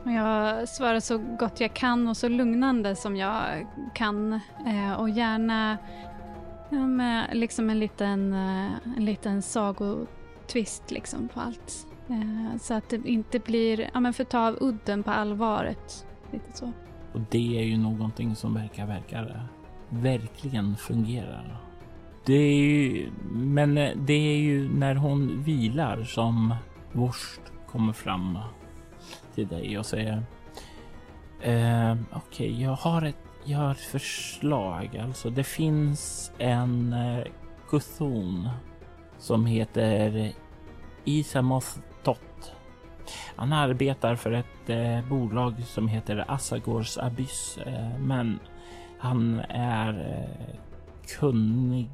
[0.06, 4.34] Jag svarar så gott jag kan och så lugnande som jag kan
[4.68, 5.78] eh, och gärna
[6.70, 11.88] med liksom en liten, eh, en liten sagotvist liksom på allt.
[12.10, 16.06] Eh, så att det inte blir, ja men för ta av udden på allvaret.
[16.32, 16.72] Lite så.
[17.14, 19.48] Och det är ju någonting som verkar, verkar
[19.90, 21.58] verkligen fungerar.
[22.26, 26.56] Det är ju, men det är ju när hon vilar som
[26.94, 28.40] Vorst kommer fram
[29.36, 30.24] till dig och säger
[31.42, 34.98] eh, Okej, okay, jag har ett jag har ett förslag.
[34.98, 37.24] Alltså, det finns en eh,
[37.70, 38.50] kuthon
[39.18, 40.32] som heter
[41.06, 42.54] Isamoth Tot.
[43.36, 48.40] Han arbetar för ett eh, bolag som heter Assagors Abyss, eh, men
[48.98, 50.56] han är eh,
[51.20, 51.90] kunnig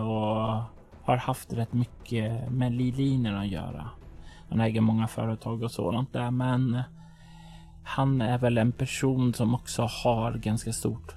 [0.00, 0.62] och
[1.02, 3.90] har haft rätt mycket med Lilinen att göra.
[4.48, 6.82] Han äger många företag och sådant där, men
[7.84, 11.16] han är väl en person som också har ganska stort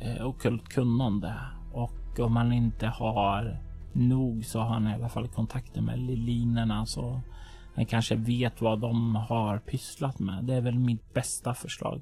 [0.00, 1.34] eh, okult kunnande
[1.72, 3.58] och om han inte har
[3.92, 7.20] nog så har han i alla fall kontakter med Lilinerna så
[7.74, 10.44] han kanske vet vad de har pysslat med.
[10.44, 12.00] Det är väl mitt bästa förslag.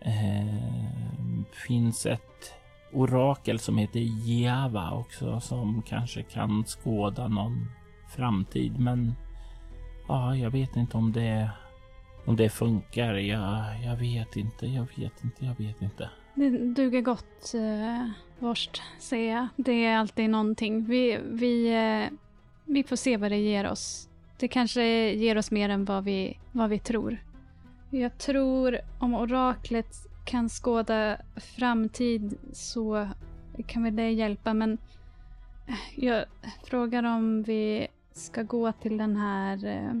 [0.00, 2.54] Eh, finns ett
[2.92, 7.70] orakel som heter Jeva också som kanske kan skåda någon
[8.08, 9.14] framtid, men
[10.12, 11.50] Ja, jag vet inte om det,
[12.24, 13.14] om det funkar.
[13.14, 16.10] Jag, jag vet inte, jag vet inte, jag vet inte.
[16.34, 19.48] Det duger gott, eh, Vorst, säger jag.
[19.56, 20.84] Det är alltid någonting.
[20.84, 22.18] Vi, vi, eh,
[22.64, 24.08] vi får se vad det ger oss.
[24.38, 27.18] Det kanske ger oss mer än vad vi, vad vi tror.
[27.90, 33.08] Jag tror om oraklet kan skåda framtid så
[33.66, 34.78] kan väl det hjälpa, men
[35.66, 36.24] eh, jag
[36.64, 39.92] frågar om vi ska gå till den här eh,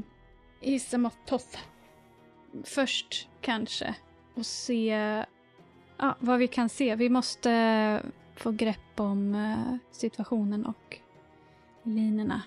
[0.60, 1.58] Isamototh
[2.64, 3.94] först kanske
[4.34, 4.86] och se
[5.98, 6.96] ja, vad vi kan se.
[6.96, 8.02] Vi måste
[8.36, 10.98] få grepp om eh, situationen och
[11.82, 12.42] linorna.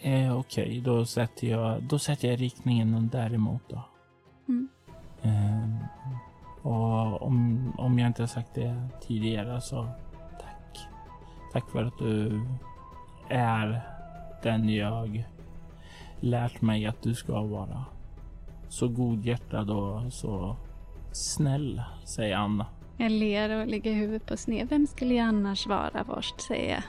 [0.00, 0.80] Eh, Okej, okay.
[0.80, 3.84] då, sätter jag, då sätter jag riktningen däremot då.
[4.48, 4.68] Mm.
[5.22, 5.86] Eh,
[6.62, 9.88] och om, om jag inte har sagt det tidigare så
[10.40, 10.88] tack.
[11.52, 12.42] Tack för att du
[13.28, 13.93] är
[14.44, 15.24] den jag
[16.20, 17.84] lärt mig att du ska vara.
[18.68, 20.56] Så godhjärtad och så
[21.12, 22.66] snäll, säger Anna.
[22.96, 24.68] Jag ler och lägger huvudet på sned.
[24.68, 26.82] Vem skulle jag annars vara vårst, säger jag.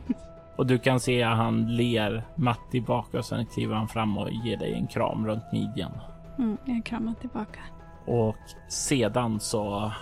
[0.56, 4.30] och du kan se att han ler matt tillbaka och sen kliver han fram och
[4.44, 5.92] ger dig en kram runt midjan.
[6.38, 7.60] Mm, jag kramar tillbaka.
[8.06, 8.36] Och
[8.68, 9.92] sedan så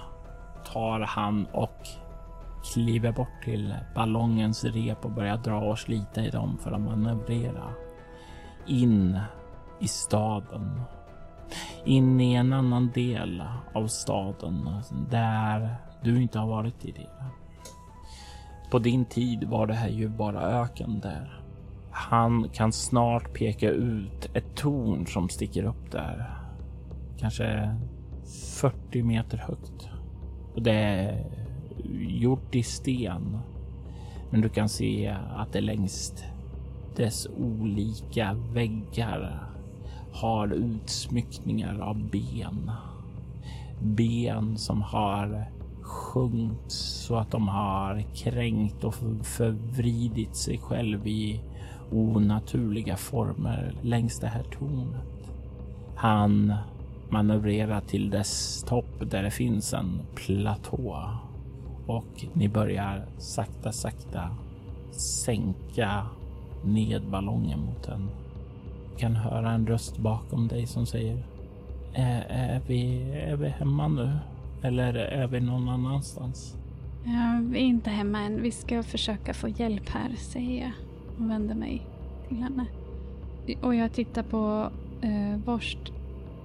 [0.73, 1.87] tar han och
[2.65, 7.73] kliver bort till ballongens rep och börjar dra och slita i dem för att manövrera
[8.67, 9.19] in
[9.81, 10.81] i staden.
[11.85, 13.43] In i en annan del
[13.75, 14.69] av staden
[15.11, 17.27] där du inte har varit tidigare.
[18.71, 21.41] På din tid var det här ju bara öken där.
[21.91, 26.39] Han kan snart peka ut ett torn som sticker upp där.
[27.19, 27.77] Kanske
[28.61, 29.89] 40 meter högt.
[30.55, 31.42] Och det är
[31.99, 33.39] gjort i sten.
[34.31, 36.25] Men du kan se att det längst
[36.97, 39.49] dess olika väggar
[40.13, 42.71] har utsmyckningar av ben.
[43.83, 45.45] Ben som har
[45.81, 51.41] sjunkit så att de har kränkt och förvridit sig själv i
[51.91, 55.33] onaturliga former längs det här tornet.
[55.95, 56.55] Han
[57.11, 61.09] manövrerar till dess topp där det finns en platå
[61.87, 64.37] och ni börjar sakta, sakta
[64.91, 66.07] sänka
[66.65, 68.11] ned ballongen mot den.
[68.93, 71.25] Du kan höra en röst bakom dig som säger
[71.95, 74.13] är, är, vi, är vi hemma nu?
[74.63, 76.57] Eller är vi någon annanstans?
[77.05, 78.43] Ja, vi är inte hemma än.
[78.43, 80.73] Vi ska försöka få hjälp här, säger jag
[81.19, 81.87] och vänder mig
[82.29, 82.67] till henne.
[83.63, 84.71] Och jag tittar på
[85.03, 85.93] eh, Vorst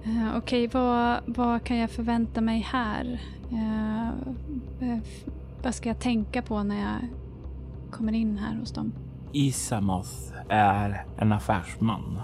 [0.04, 3.20] Eh, Okej, okay, vad, vad kan jag förvänta mig här?
[3.52, 4.08] Eh,
[4.88, 4.98] eh,
[5.62, 7.08] vad ska jag tänka på när jag
[7.90, 8.92] kommer in här hos dem?
[9.32, 12.20] Isamoth är en affärsman.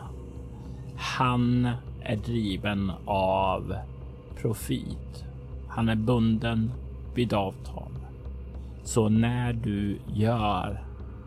[0.97, 1.69] Han
[2.03, 3.75] är driven av
[4.41, 5.25] profit.
[5.69, 6.71] Han är bunden
[7.15, 7.91] vid avtal.
[8.83, 10.85] Så när du gör,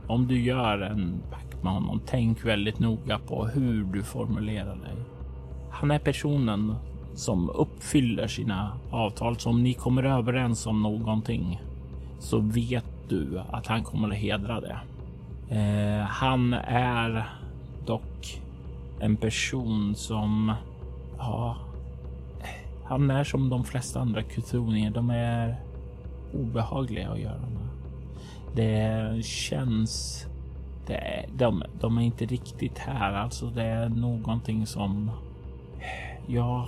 [0.08, 4.96] om du gör en pakt med honom, tänk väldigt noga på hur du formulerar dig.
[5.72, 6.76] Han är personen
[7.18, 9.38] som uppfyller sina avtal.
[9.38, 11.62] Så om ni kommer överens om någonting
[12.20, 14.78] så vet du att han kommer att hedra det.
[15.50, 17.30] Eh, han är
[17.86, 18.42] dock
[19.00, 20.54] en person som,
[21.18, 21.56] ja,
[22.84, 24.92] han är som de flesta andra kutonier.
[24.92, 25.56] De är
[26.34, 27.68] obehagliga att göra med.
[28.56, 30.26] Det känns,
[30.88, 33.14] det, de, de är inte riktigt här.
[33.14, 35.12] Alltså det är någonting som,
[36.28, 36.68] ja,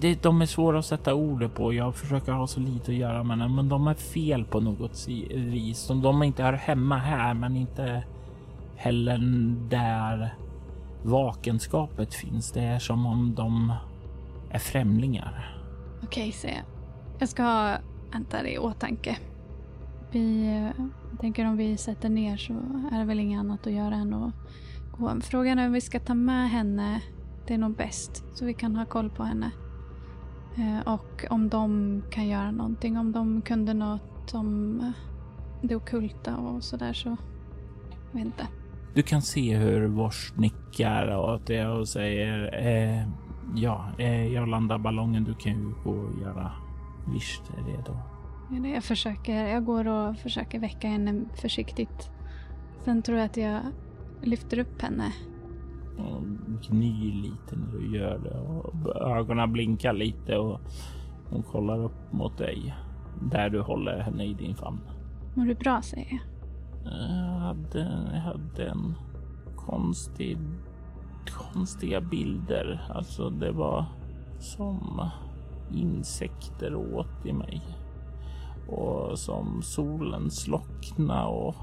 [0.00, 1.72] det, de är svåra att sätta ord på.
[1.72, 5.08] Jag försöker ha så lite att göra med dem, men de är fel på något
[5.34, 5.88] vis.
[5.88, 8.04] De, de inte hör hemma här, men inte
[8.76, 9.18] heller
[9.70, 10.34] där
[11.02, 12.52] vakenskapet finns.
[12.52, 13.72] Det är som om de
[14.50, 15.56] är främlingar.
[16.02, 16.54] Okej, se.
[17.18, 17.76] Jag ska ha
[18.30, 19.16] det i åtanke.
[20.10, 20.46] Vi
[21.10, 22.52] jag tänker om vi sätter ner så
[22.92, 24.32] är det väl inget annat att göra än att
[24.98, 25.20] gå.
[25.20, 27.00] Frågan är om vi ska ta med henne.
[27.50, 28.24] Det är nog bäst.
[28.34, 29.50] Så vi kan ha koll på henne.
[30.56, 32.98] Eh, och om de kan göra någonting.
[32.98, 34.82] Om de kunde något om
[35.62, 37.16] det okulta och sådär så.
[38.12, 38.46] Jag vet inte.
[38.94, 43.08] Du kan se hur Vors nickar åt det och säger eh,
[43.54, 45.24] ja, eh, jag landar ballongen.
[45.24, 46.52] Du kan ju gå och göra
[47.12, 47.96] Visst redo.
[48.50, 52.10] Ja, jag, försöker, jag går och försöker väcka henne försiktigt.
[52.84, 53.60] Sen tror jag att jag
[54.22, 55.12] lyfter upp henne.
[56.00, 56.22] Och
[56.70, 60.60] gnyr lite när du gör det och ögonen blinkar lite och
[61.30, 62.74] hon kollar upp mot dig.
[63.32, 64.80] Där du håller henne i din famn.
[65.34, 66.20] Mår du bra säger jag.
[66.84, 68.94] Jag hade, jag hade en
[69.56, 70.38] konstig,
[71.52, 72.90] konstiga bilder.
[72.90, 73.84] Alltså det var
[74.38, 75.10] som
[75.74, 77.62] insekter åt i mig.
[78.68, 81.54] Och som solen slockna och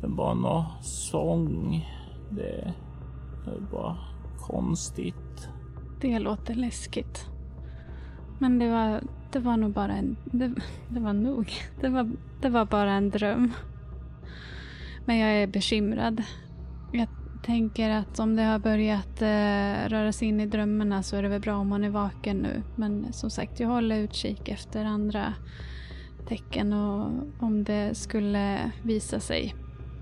[0.00, 1.86] det var någon sång.
[2.30, 2.74] Det,
[3.46, 3.98] det var
[4.38, 5.48] konstigt.
[6.00, 7.26] Det låter läskigt.
[8.38, 9.00] Men det var,
[9.32, 10.16] det var nog bara en...
[10.24, 10.54] Det,
[10.88, 11.52] det var nog.
[11.80, 13.52] Det var, det var bara en dröm.
[15.04, 16.22] Men jag är bekymrad.
[16.92, 17.08] Jag
[17.42, 21.28] tänker att om det har börjat eh, röra sig in i drömmarna så är det
[21.28, 22.62] väl bra om man är vaken nu.
[22.76, 25.34] Men som sagt, jag håller utkik efter andra
[26.28, 29.54] tecken och om det skulle visa sig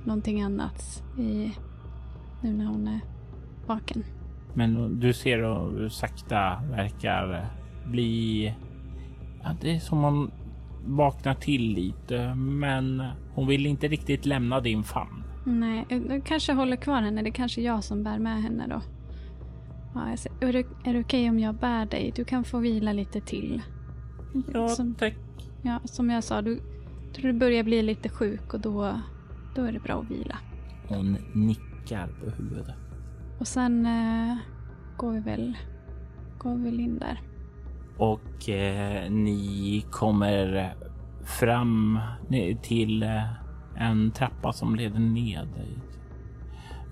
[0.04, 1.52] någonting annat i,
[2.40, 3.13] nu när hon är
[3.68, 4.04] vaken.
[4.54, 7.46] Men du ser hur sakta verkar
[7.84, 8.54] bli...
[9.42, 10.30] Ja, det är som hon
[10.86, 15.24] vaknar till lite, men hon vill inte riktigt lämna din famn.
[15.44, 17.22] Nej, jag kanske håller kvar henne.
[17.22, 18.80] Det är kanske jag som bär med henne då.
[19.94, 20.32] Ja, jag ser.
[20.40, 22.12] Är det, är det okej om jag bär dig?
[22.16, 23.62] Du kan få vila lite till.
[24.52, 25.14] Ja, som, tack.
[25.62, 26.60] Ja, som jag sa, du
[27.14, 29.00] tror du börjar bli lite sjuk och då,
[29.54, 30.38] då är det bra att vila.
[30.88, 32.74] Hon nickar på huvudet.
[33.38, 34.36] Och sen eh,
[34.96, 35.56] går vi väl
[36.44, 37.20] går vi väl in där.
[37.98, 40.74] Och eh, ni kommer
[41.24, 42.00] fram
[42.62, 43.24] till eh,
[43.76, 45.48] en trappa som leder ned.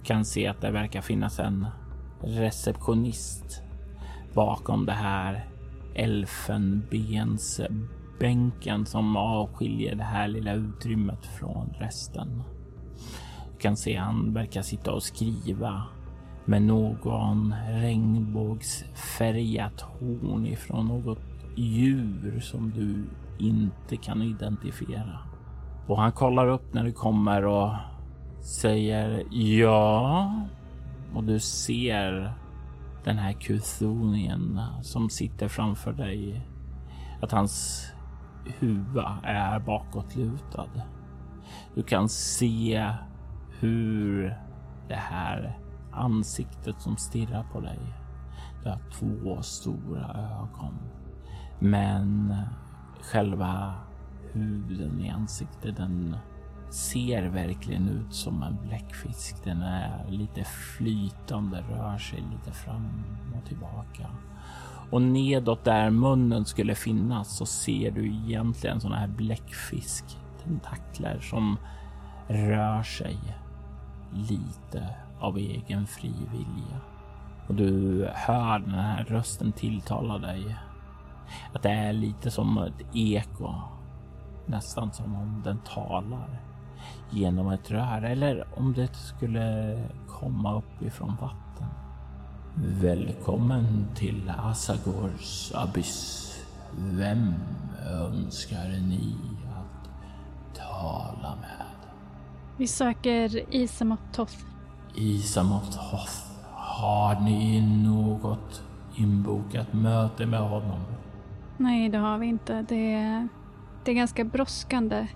[0.05, 1.67] Kan se att det verkar finnas en
[2.21, 3.63] receptionist
[4.35, 5.49] bakom det här
[5.95, 12.43] elfenbensbänken som avskiljer det här lilla utrymmet från resten.
[13.53, 15.83] Du kan se han verkar sitta och skriva
[16.45, 21.19] med någon regnbågsfärgat horn ifrån något
[21.57, 23.05] djur som du
[23.47, 25.19] inte kan identifiera.
[25.87, 27.73] Och han kollar upp när du kommer och
[28.41, 30.35] säger ja.
[31.15, 32.33] Och du ser
[33.05, 36.47] den här kuthonien som sitter framför dig.
[37.21, 37.87] Att hans
[38.59, 40.69] huva är bakåtlutad.
[41.75, 42.91] Du kan se
[43.61, 44.37] hur
[44.89, 45.59] det här
[45.93, 47.79] ansiktet som stirrar på dig.
[48.63, 50.79] Du har två stora ögon.
[51.59, 52.35] Men
[53.01, 53.75] själva
[54.33, 55.77] huden i ansiktet.
[55.77, 56.17] Den
[56.71, 59.45] ser verkligen ut som en bläckfisk.
[59.45, 63.05] Den är lite flytande, rör sig lite fram
[63.39, 64.07] och tillbaka.
[64.91, 71.57] Och nedåt där munnen skulle finnas så ser du egentligen sådana här bläckfisktentakler som
[72.29, 73.19] rör sig
[74.13, 76.81] lite av egen fri vilja.
[77.49, 80.57] Och du hör den här rösten tilltala dig.
[81.53, 83.55] Att det är lite som ett eko.
[84.47, 86.41] Nästan som om den talar
[87.11, 91.67] genom ett rör eller om det skulle komma uppifrån vatten.
[92.55, 96.29] Välkommen till Asagors abyss.
[96.79, 97.35] Vem
[97.87, 99.17] önskar ni
[99.49, 99.91] att
[100.57, 101.67] tala med?
[102.57, 104.52] Vi söker Isamot Toth.
[104.95, 106.13] Isamot Hoth.
[106.53, 108.63] Har ni något
[108.97, 110.81] inbokat möte med honom?
[111.57, 112.67] Nej, det har vi inte.
[112.69, 113.29] Det är,
[113.85, 115.07] det är ganska brådskande.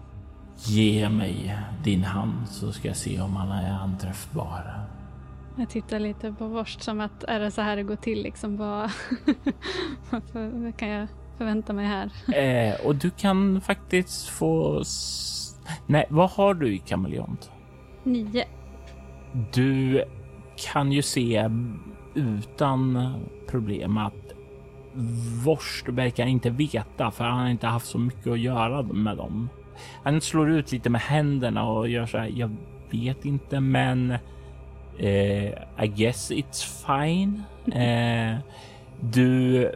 [0.59, 4.87] Ge mig din hand så ska jag se om han är anträffbar.
[5.57, 8.57] Jag tittar lite på Vorst som att är det så här det går till liksom?
[8.57, 8.91] Vad,
[10.11, 11.09] vad kan jag
[11.39, 12.11] förvänta mig här?
[12.35, 14.83] Eh, och du kan faktiskt få...
[15.87, 17.51] Nej, vad har du i kameleont?
[18.05, 18.45] Nio.
[19.53, 20.05] Du
[20.72, 21.51] kan ju se
[22.14, 23.12] utan
[23.47, 24.14] problem att
[25.45, 29.49] Vorst verkar inte veta för han har inte haft så mycket att göra med dem.
[30.05, 32.32] Han slår ut lite med händerna och gör så här.
[32.34, 32.51] Jag
[32.91, 34.11] vet inte, men
[34.99, 35.49] eh,
[35.84, 37.43] I guess it's fine.
[37.66, 38.37] Eh,
[39.01, 39.70] du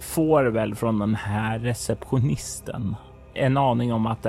[0.00, 2.96] får väl från den här receptionisten
[3.34, 4.26] en aning om att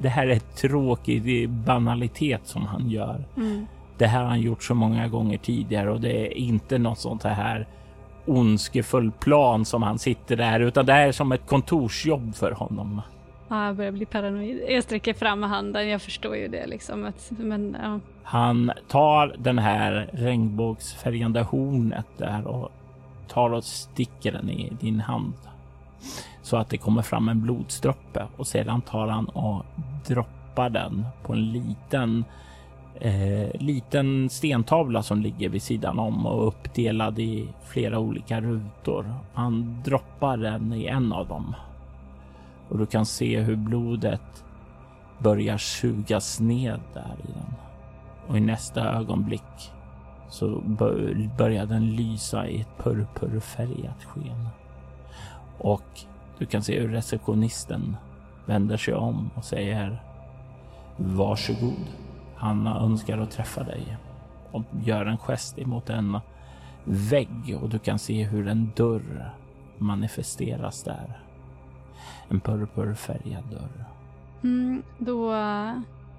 [0.00, 3.24] det, här är tråkig banalitet som han gör.
[3.36, 3.66] Mm.
[3.98, 7.22] Det här har han gjort så många gånger tidigare och det är inte något sånt
[7.22, 7.66] här
[8.26, 13.02] ondskefull plan som han sitter där, utan det är som ett kontorsjobb för honom.
[13.48, 14.60] Ja, jag börjar bli paranoid.
[14.68, 17.04] Jag sträcker fram handen, jag förstår ju det liksom.
[17.04, 18.00] Att, men, ja.
[18.22, 22.72] Han tar den här regnbågsfärgande hornet där och
[23.28, 25.34] tar och sticker den i din hand
[26.42, 29.64] så att det kommer fram en blodsdroppe och sedan tar han och
[30.06, 32.24] droppar den på en liten
[33.00, 39.14] eh, liten stentavla som ligger vid sidan om och uppdelad i flera olika rutor.
[39.34, 41.54] Han droppar den i en av dem
[42.68, 44.44] och du kan se hur blodet
[45.18, 47.54] börjar sugas ned där i den.
[48.26, 49.72] Och i nästa ögonblick
[50.28, 50.60] så
[51.38, 54.48] börjar den lysa i ett purpurfärgat sken.
[55.58, 56.00] Och
[56.38, 57.96] du kan se hur receptionisten
[58.46, 60.02] vänder sig om och säger
[60.96, 62.05] Varsågod.
[62.36, 63.96] Hanna önskar att träffa dig
[64.52, 66.18] och gör en gest emot en
[66.84, 69.34] vägg och du kan se hur en dörr
[69.78, 71.20] manifesteras där.
[72.28, 73.84] En purpurfärgad dörr.
[74.42, 75.34] Mm, då,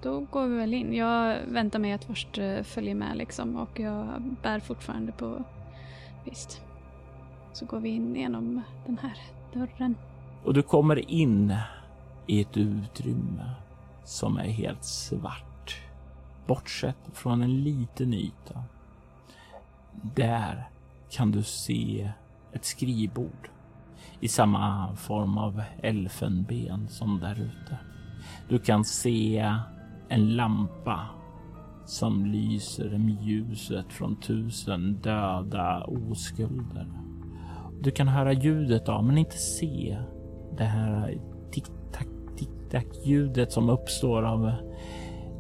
[0.02, 0.94] då går vi väl in.
[0.94, 5.44] Jag väntar mig att först eh, följer med liksom och jag bär fortfarande på...
[6.26, 6.62] Visst.
[7.54, 9.18] Så går vi in genom den här
[9.54, 9.96] dörren.
[10.44, 11.56] Och du kommer in
[12.28, 13.52] i ett utrymme
[14.04, 15.47] som är helt svart.
[16.48, 18.64] Bortsett från en liten yta.
[20.16, 20.70] Där
[21.10, 22.12] kan du se
[22.54, 23.50] ett skrivbord
[24.20, 27.78] i samma form av elfenben som där ute.
[28.50, 29.54] Du kan se
[30.10, 31.08] en lampa
[31.86, 36.88] som lyser med ljuset från tusen döda oskulder.
[37.82, 39.98] Du kan höra ljudet av, men inte se
[40.58, 41.18] det här
[41.52, 44.52] tick-tack, tick-tack ljudet som uppstår av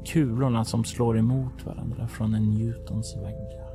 [0.08, 3.68] kulorna som slår emot varandra från en Newtons väggar.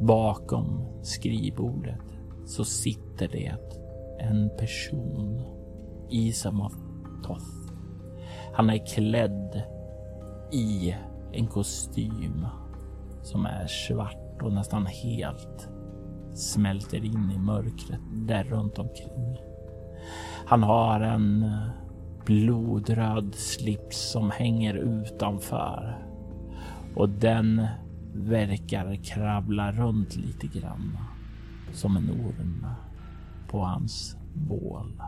[0.00, 2.00] Bakom skrivbordet
[2.46, 3.56] så sitter det
[4.18, 5.42] en person.
[6.10, 6.76] Isamoth
[7.22, 7.72] Toth.
[8.54, 9.62] Han är klädd
[10.52, 10.94] i
[11.32, 12.46] en kostym
[13.22, 15.68] som är svart och nästan helt
[16.34, 19.36] smälter in i mörkret där runt omkring.
[20.46, 21.81] Han har en eh,
[22.26, 26.06] blodröd slips som hänger utanför
[26.94, 27.66] och den
[28.14, 30.98] verkar kravla runt lite grann
[31.72, 32.66] som en orm
[33.48, 35.02] på hans bål.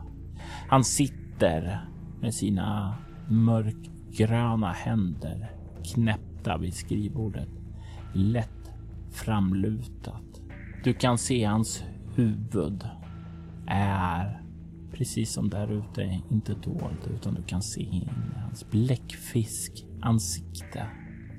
[0.68, 1.88] Han sitter
[2.20, 2.96] med sina
[3.28, 5.50] mörkgröna händer
[5.84, 7.48] knäppta vid skrivbordet,
[8.12, 8.70] lätt
[9.10, 10.40] framlutat.
[10.84, 11.84] Du kan se hans
[12.14, 12.88] huvud
[13.66, 14.43] är
[14.94, 18.02] precis som där ute inte dolt utan du kan se in
[18.36, 20.86] i hans bläckfisk ansikte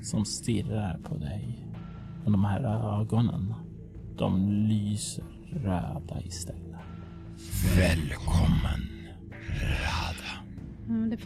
[0.02, 1.68] som stirrar på dig.
[2.26, 2.62] Och de här
[3.02, 3.54] ögonen,
[4.18, 6.62] de lyser röda istället.
[7.78, 8.82] Välkommen,
[9.62, 10.46] Rada.
[10.88, 11.18] Mm, det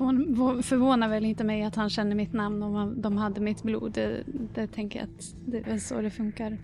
[0.64, 3.92] förvånar väl inte mig att han känner mitt namn om de hade mitt blod.
[3.94, 4.24] Det,
[4.56, 6.58] det tänker jag att det är så det funkar.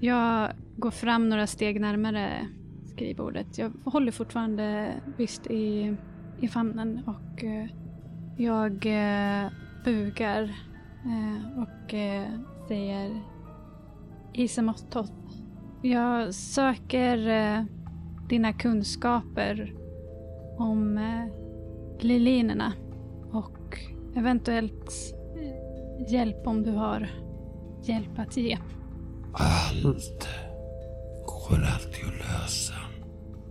[0.00, 2.48] Jag går fram några steg närmare
[2.92, 3.58] skrivbordet.
[3.58, 5.96] Jag håller fortfarande visst i,
[6.40, 7.66] i famnen och eh,
[8.36, 9.50] jag eh,
[9.84, 10.42] bugar
[11.04, 11.94] eh, och
[12.68, 13.20] säger
[14.32, 14.96] Isamot
[15.82, 17.18] jag söker
[18.28, 19.74] dina kunskaper
[20.58, 21.00] om
[22.00, 22.72] lilinerna
[23.32, 23.78] och
[24.16, 24.92] eventuellt
[26.08, 27.10] hjälp om du har
[27.82, 28.58] hjälp att ge.
[29.32, 30.28] Allt
[31.48, 32.74] går alltid att lösa.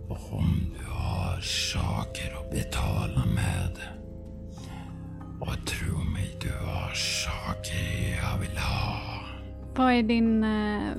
[0.08, 3.78] Och om du har saker att betala med.
[5.40, 9.00] Och tro mig, du har saker jag vill ha.
[9.76, 10.92] Vad är din, eh,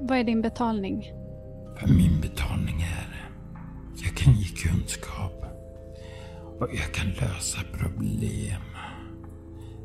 [0.00, 1.12] vad är din betalning?
[1.78, 3.16] För min betalning är
[4.04, 5.44] jag kan ge kunskap.
[6.58, 8.62] Och jag kan lösa problem.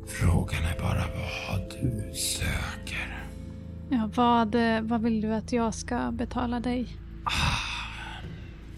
[0.06, 3.21] Frågan är bara vad du söker.
[3.92, 6.96] Ja, vad, eh, vad vill du att jag ska betala dig?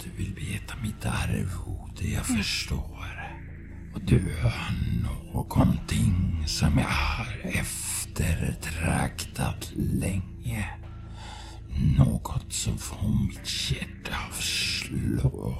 [0.04, 3.04] Du vill veta mitt arvode, jag förstår.
[3.94, 4.70] Och du har
[5.32, 10.68] någonting som jag har eftertraktat länge.
[11.98, 15.56] Något som får mitt hjärta att slå.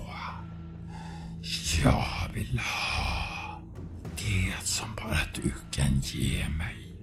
[1.85, 3.61] Jag vill ha
[4.17, 6.97] det som bara du kan ge mig.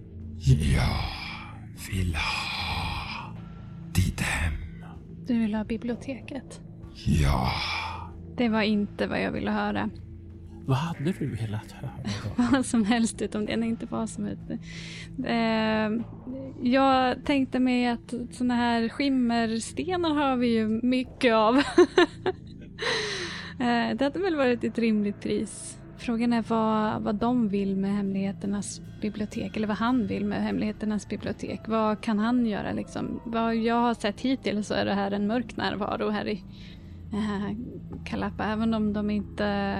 [0.73, 1.20] Jag
[1.89, 3.33] vill ha
[3.93, 4.53] ditt hem.
[5.27, 6.61] Du vill ha biblioteket?
[7.05, 7.51] Ja.
[8.37, 9.89] Det var inte vad jag ville höra.
[10.65, 11.91] Vad hade du velat höra?
[12.51, 13.57] Vad som helst utom det.
[13.57, 14.43] Nej, inte vad som helst.
[15.25, 15.89] Eh,
[16.71, 21.57] jag tänkte mig att såna här skimmerstenar har vi ju mycket av.
[23.59, 25.80] eh, det hade väl varit ett rimligt pris.
[26.01, 31.09] Frågan är vad, vad de vill med Hemligheternas bibliotek, eller vad han vill med Hemligheternas
[31.09, 31.61] bibliotek.
[31.67, 33.21] Vad kan han göra liksom?
[33.25, 36.43] Vad jag har sett hittills så är det här en mörk närvaro här i
[37.13, 37.57] äh,
[38.05, 39.77] Kalapa, även om de inte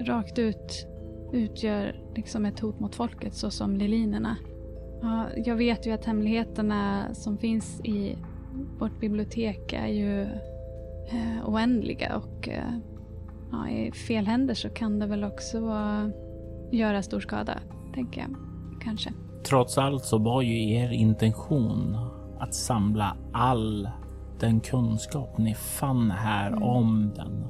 [0.00, 0.86] rakt ut
[1.32, 4.36] utgör liksom ett hot mot folket så som lilinerna.
[5.02, 8.16] Ja, jag vet ju att hemligheterna som finns i
[8.78, 10.22] vårt bibliotek är ju
[11.12, 12.72] eh, oändliga och eh,
[13.52, 15.58] ja, i fel händer så kan det väl också
[16.72, 17.58] göra stor skada,
[17.94, 18.30] tänker jag.
[18.82, 19.12] Kanske.
[19.48, 21.96] Trots allt så var ju er intention
[22.38, 23.88] att samla all
[24.40, 26.62] den kunskap ni fann här Mm.
[26.62, 27.46] om den.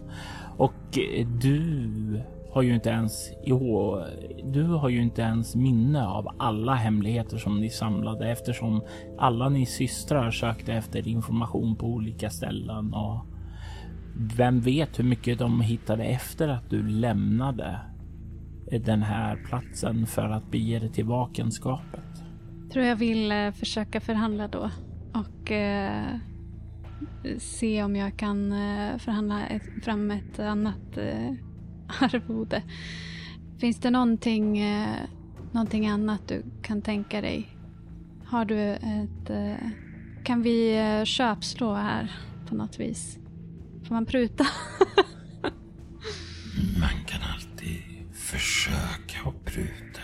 [0.57, 1.91] Och eh, du
[2.53, 3.99] har ju inte ens jo,
[4.45, 8.83] du har ju inte ens minne av alla hemligheter som ni samlade eftersom
[9.19, 13.27] alla ni systrar sökte efter information på olika ställen och
[14.19, 17.81] vem vet hur mycket de hittade efter att du lämnade
[18.71, 22.05] den här platsen för att bege dig till vakenskapet.
[22.73, 24.71] Tror jag vill eh, försöka förhandla då
[25.15, 26.07] och eh,
[27.39, 31.31] se om jag kan eh, förhandla ett, fram ett annat eh,
[32.03, 32.63] arvode.
[33.61, 34.97] Finns det någonting, eh,
[35.53, 37.49] någonting annat du kan tänka dig?
[38.25, 39.31] Har du ett...
[39.31, 39.69] Eh,
[40.25, 42.13] kan vi eh, köpslå här
[42.49, 43.18] på något vis?
[43.89, 44.47] Får man pruta?
[46.81, 47.83] Man kan alltid
[48.15, 50.01] försöka att pruta.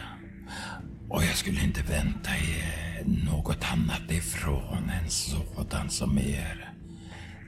[1.08, 6.72] Och jag skulle inte vänta er något annat ifrån en sådan som er.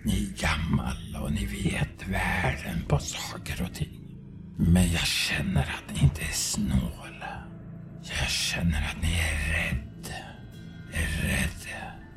[0.04, 4.00] Ni är gammal och ni vet världen på saker och ting.
[4.56, 7.24] Men jag känner att ni inte är snål.
[8.02, 10.12] Jag känner att ni är rädd.
[10.92, 11.66] Är rädd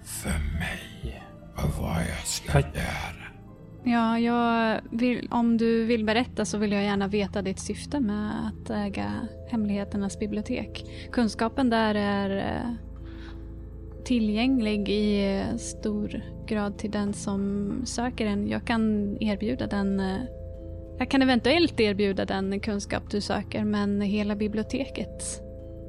[0.04, 1.24] för mig
[1.56, 3.19] och vad jag ska göra.
[3.84, 8.32] Ja, jag vill, om du vill berätta så vill jag gärna veta ditt syfte med
[8.48, 9.12] att äga
[9.50, 10.86] Hemligheternas bibliotek.
[11.12, 12.74] Kunskapen där är eh,
[14.06, 18.48] tillgänglig i stor grad till den som söker den.
[18.48, 20.22] Jag kan erbjuda den eh,
[21.00, 25.42] jag kan eventuellt erbjuda den kunskap du söker men hela biblioteket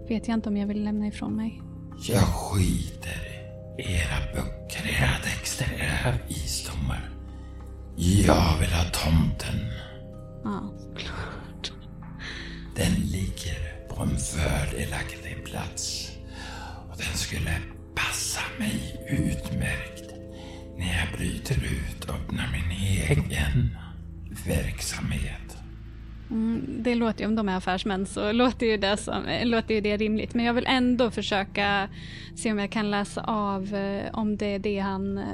[0.09, 1.62] vet jag inte om jag vill lämna ifrån mig.
[2.09, 3.20] Jag skiter
[3.78, 6.70] i era böcker, era texter, era visdomar.
[8.03, 9.67] Jag vill ha tomten.
[10.45, 11.73] Ja, såklart.
[12.77, 16.11] Den ligger på en fördelaktig plats.
[16.91, 17.51] Och den skulle
[17.95, 20.15] passa mig utmärkt
[20.79, 23.77] när jag bryter ut och öppnar min egen
[24.47, 25.57] verksamhet.
[26.31, 29.75] Mm, det låter ju, om de är affärsmän så låter ju, det som, eh, låter
[29.75, 30.35] ju det rimligt.
[30.35, 31.89] Men jag vill ändå försöka
[32.37, 35.25] se om jag kan läsa av eh, om det är det han eh,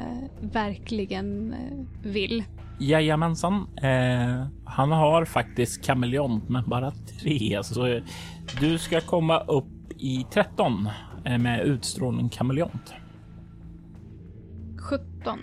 [0.40, 1.54] verkligen
[2.02, 2.44] vill.
[2.78, 3.66] Jajamensan.
[3.82, 7.62] Eh, han har faktiskt kameleont, men bara tre.
[7.62, 8.00] Så
[8.60, 10.88] du ska komma upp i 13
[11.24, 12.94] eh, med utstrålning kameleont.
[14.78, 15.38] 17.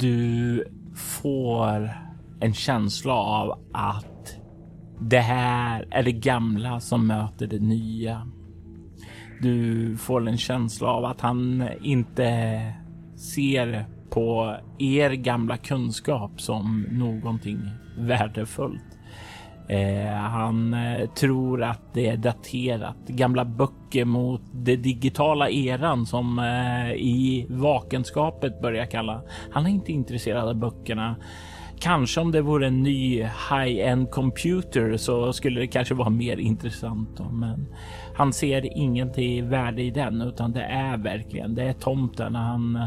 [0.00, 0.64] Du
[0.96, 1.90] får
[2.40, 4.36] en känsla av att
[5.00, 8.26] det här är det gamla som möter det nya.
[9.40, 12.60] Du får en känsla av att han inte
[13.16, 17.58] ser på er gamla kunskap som någonting
[17.98, 18.82] värdefullt.
[19.68, 22.96] Eh, han eh, tror att det är daterat.
[23.06, 29.22] Gamla böcker mot den digitala eran som eh, i vakenskapet börjar kalla.
[29.50, 31.16] Han är inte intresserad av böckerna.
[31.80, 37.16] Kanske om det vore en ny high-end computer så skulle det kanske vara mer intressant.
[37.16, 37.66] Då, men
[38.16, 42.34] han ser ingenting värde i den utan det är verkligen det är tomten.
[42.34, 42.86] Han,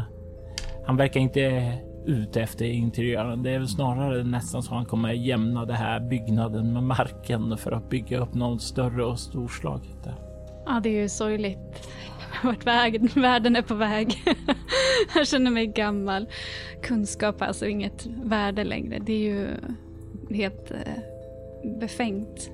[0.86, 1.72] han verkar inte
[2.06, 3.42] ute efter interiören.
[3.42, 7.72] Det är väl snarare nästan så han kommer jämna den här byggnaden med marken för
[7.72, 10.04] att bygga upp något större och storslaget.
[10.04, 10.14] Där.
[10.66, 11.88] Ja, det är ju sorgligt
[12.42, 14.24] vart väg, världen är på väg.
[15.14, 16.26] jag känner mig gammal.
[16.82, 18.98] Kunskap har alltså inget värde längre.
[18.98, 19.48] Det är ju
[20.36, 22.50] helt eh, befängt.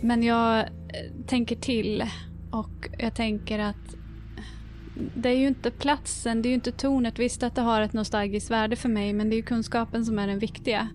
[0.00, 0.66] Men jag eh,
[1.26, 2.04] tänker till
[2.52, 3.94] och jag tänker att
[5.14, 7.18] det är ju inte platsen, det är ju inte tornet.
[7.18, 10.18] Visst att det har ett nostalgiskt värde för mig, men det är ju kunskapen som
[10.18, 10.88] är den viktiga.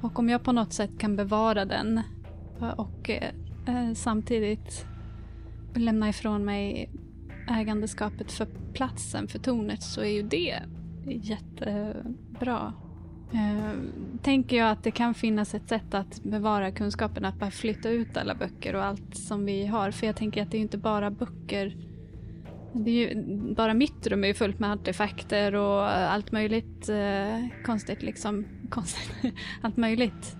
[0.00, 2.00] Och om jag på något sätt kan bevara den
[2.60, 3.28] eh, och eh,
[3.66, 4.86] eh, samtidigt
[5.74, 6.90] lämna ifrån mig
[7.48, 10.62] ägandeskapet för platsen, för tornet, så är ju det
[11.06, 12.72] jättebra.
[13.32, 13.72] Eh,
[14.22, 18.16] tänker jag att det kan finnas ett sätt att bevara kunskapen, att bara flytta ut
[18.16, 19.90] alla böcker och allt som vi har.
[19.90, 21.76] För jag tänker att det är inte bara böcker.
[22.72, 23.22] Det är ju,
[23.54, 28.44] bara mitt rum är ju fullt med artefakter och allt möjligt eh, konstigt liksom.
[28.70, 29.34] Konstigt.
[29.62, 30.36] allt möjligt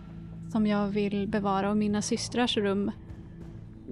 [0.53, 2.91] som jag vill bevara och mina systrars rum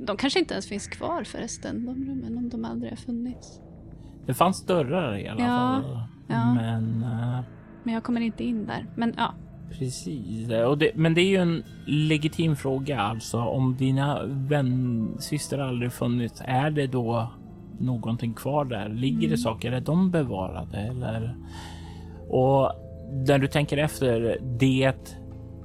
[0.06, 3.60] de kanske inte ens finns kvar förresten, de rummen, om de aldrig har funnits.
[4.26, 5.46] Det fanns dörrar i alla Ja,
[5.82, 5.98] fall.
[6.26, 6.54] ja.
[6.54, 7.02] Men...
[7.02, 7.40] eh,
[7.82, 8.86] Men jag kommer inte in där.
[8.96, 9.34] Men ja,
[9.78, 13.38] Precis, och det, men det är ju en legitim fråga alltså.
[13.38, 17.32] Om dina vänsyster aldrig funnits, är det då
[17.80, 18.88] någonting kvar där?
[18.88, 21.36] Ligger det saker, är de bevarade eller?
[22.28, 22.72] Och
[23.28, 24.94] när du tänker efter, det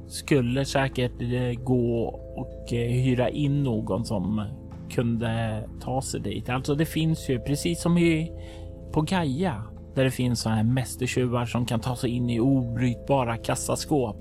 [0.08, 2.04] skulle säkert eh, gå
[2.36, 4.46] och eh, hyra in någon som
[4.90, 6.50] kunde ta sig dit.
[6.50, 8.32] Alltså det finns ju precis som i
[8.94, 9.64] på Gaia
[9.96, 14.18] där det finns så här mästertjuvar som kan ta sig in i obrytbara kassaskåp.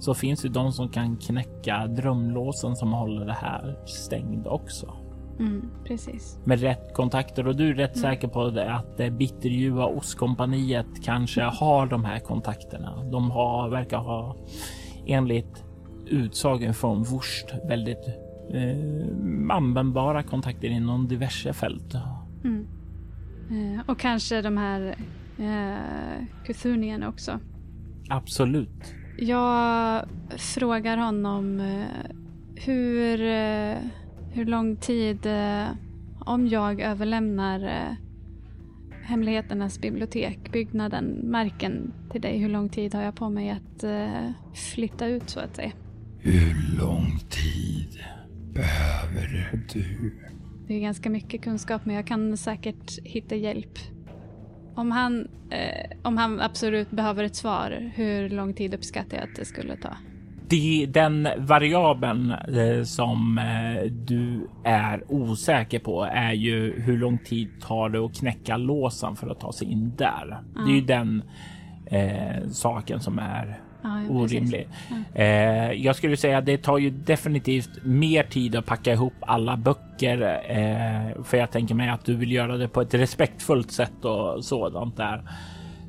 [0.00, 5.03] Så finns det de som kan knäcka drömlåsen som håller det här stängd också.
[5.38, 6.38] Mm, precis.
[6.44, 11.42] Med rätt kontakter och du är rätt säker på det, att det bitterljuva ostkompaniet kanske
[11.42, 13.04] har de här kontakterna.
[13.04, 14.36] De har, verkar ha
[15.06, 15.64] enligt
[16.06, 18.08] utsagen från Wurst väldigt
[18.50, 21.94] eh, användbara kontakter inom diverse fält.
[22.44, 22.66] Mm.
[23.50, 24.94] Eh, och kanske de här
[25.38, 27.40] eh, Kuthunien också.
[28.08, 28.94] Absolut.
[29.18, 30.04] Jag
[30.36, 32.10] frågar honom eh,
[32.54, 33.76] hur, eh,
[34.34, 35.68] hur lång tid, eh,
[36.18, 37.96] om jag överlämnar eh,
[39.02, 44.30] Hemligheternas bibliotek, byggnaden, marken till dig, hur lång tid har jag på mig att eh,
[44.54, 45.72] flytta ut så att säga?
[46.18, 47.98] Hur lång tid
[48.54, 50.14] behöver du?
[50.66, 53.78] Det är ganska mycket kunskap men jag kan säkert hitta hjälp.
[54.74, 59.36] Om han, eh, om han absolut behöver ett svar, hur lång tid uppskattar jag att
[59.36, 59.96] det skulle ta?
[60.48, 67.48] Det, den variabeln eh, som eh, du är osäker på är ju hur lång tid
[67.60, 70.38] tar det att knäcka låsen för att ta sig in där.
[70.54, 71.22] Det är ju den
[71.86, 74.68] eh, saken som är Ja, orimlig.
[75.14, 79.56] Eh, jag skulle säga att det tar ju definitivt mer tid att packa ihop alla
[79.56, 80.22] böcker.
[80.48, 84.44] Eh, för jag tänker mig att du vill göra det på ett respektfullt sätt och
[84.44, 85.22] sådant där.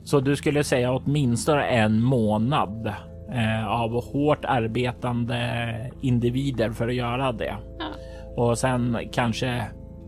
[0.03, 2.93] Så du skulle säga åtminstone en månad
[3.67, 7.55] av hårt arbetande individer för att göra det.
[7.79, 7.85] Ja.
[8.35, 9.65] Och sen kanske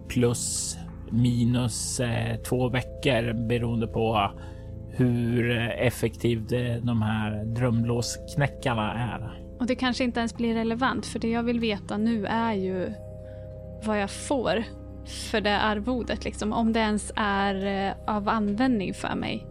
[0.08, 0.78] plus
[1.12, 4.32] minus eh, två veckor beroende på
[4.90, 9.44] hur effektivt eh, de här drömlåsknäckarna är.
[9.60, 12.94] Och det kanske inte ens blir relevant för det jag vill veta nu är ju
[13.86, 14.64] vad jag får
[15.32, 16.26] för det arvodet.
[16.26, 16.54] Liksom.
[16.54, 19.48] Om det ens är eh, av användning för mig.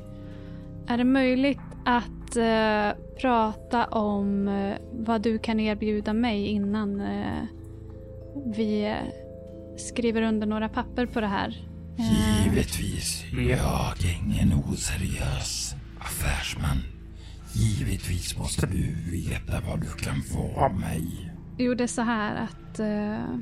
[0.89, 7.43] Är det möjligt att eh, prata om eh, vad du kan erbjuda mig innan eh,
[8.57, 8.97] vi eh,
[9.79, 11.66] skriver under några papper på det här?
[11.99, 16.77] Eh, Givetvis, jag är ingen oseriös affärsman.
[17.53, 21.33] Givetvis måste du veta vad du kan få av mig.
[21.59, 23.39] Jo, det är så här att eh,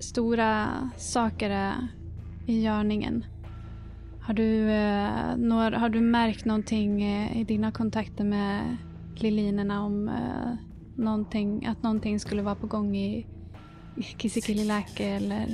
[0.00, 1.88] stora saker är
[2.46, 3.24] i görningen.
[4.22, 8.76] Har du, eh, några, har du märkt någonting eh, i dina kontakter med
[9.16, 10.54] Lilinerna om eh,
[10.96, 13.26] någonting, att någonting skulle vara på gång i
[14.18, 15.46] Kisikililäke eller?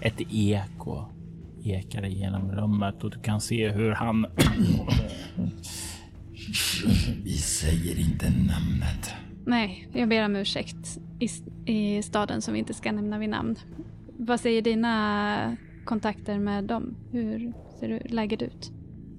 [0.00, 1.04] Ett eko
[1.64, 4.26] ekar genom rummet och du kan se hur han...
[7.24, 9.14] Vi säger inte namnet.
[9.44, 11.28] Nej, jag ber om ursäkt i,
[11.72, 13.56] i staden som vi inte ska nämna vid namn.
[14.18, 16.96] Vad säger dina kontakter med dem?
[17.12, 18.72] Hur ser läget ut?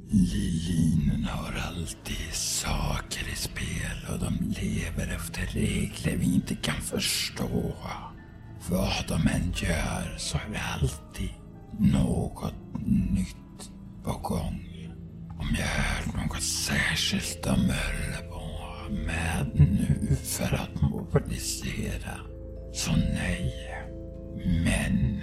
[0.09, 7.73] Lilinen har alltid saker i spel och de lever efter regler vi inte kan förstå.
[8.69, 11.31] Vad de än gör så är det alltid
[11.79, 12.53] något
[12.85, 13.71] nytt
[14.03, 14.63] på gång.
[15.39, 22.17] Om jag hör något särskilt de höll på med nu för att mobilisera,
[22.73, 23.53] så nej.
[24.45, 25.21] Men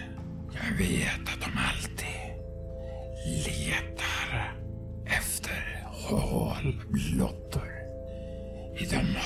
[0.54, 2.24] jag vet att de alltid
[3.46, 4.54] letar
[5.06, 7.68] efter hålblottor
[8.78, 9.18] i de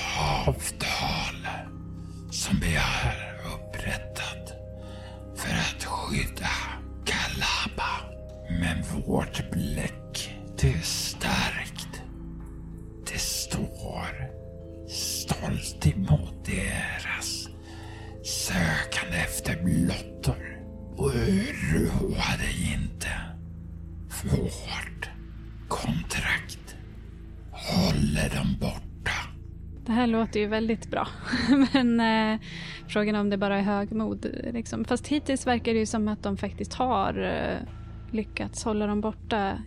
[0.47, 1.47] avtal
[2.31, 3.15] som vi har
[3.55, 4.53] upprättat
[5.35, 6.49] för att skydda
[7.05, 7.89] Kalaba.
[8.49, 10.85] Men vårt bläck, det
[30.19, 31.07] låter ju väldigt bra.
[31.73, 32.39] Men eh,
[32.87, 34.25] frågan är om det bara är högmod.
[34.53, 34.85] Liksom.
[34.85, 37.57] Fast hittills verkar det ju som att de faktiskt har eh,
[38.11, 39.57] lyckats hålla dem borta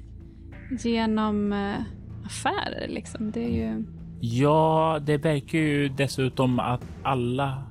[0.70, 1.80] genom eh,
[2.24, 2.88] affärer.
[2.88, 3.30] Liksom.
[3.30, 3.84] Det är ju...
[4.20, 7.62] Ja, det verkar ju dessutom att alla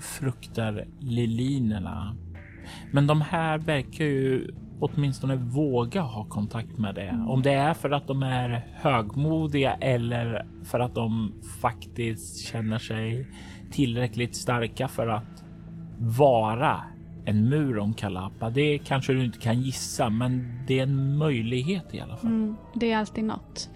[0.00, 2.16] fruktar lilinerna.
[2.92, 4.54] Men de här verkar ju
[4.84, 7.24] åtminstone våga ha kontakt med det.
[7.28, 11.32] Om det är för att de är högmodiga eller för att de
[11.62, 13.26] faktiskt känner sig
[13.70, 15.44] tillräckligt starka för att
[15.98, 16.80] vara
[17.24, 18.50] en mur om Kalapa.
[18.50, 22.30] Det kanske du inte kan gissa, men det är en möjlighet i alla fall.
[22.30, 23.70] Mm, det är alltid något.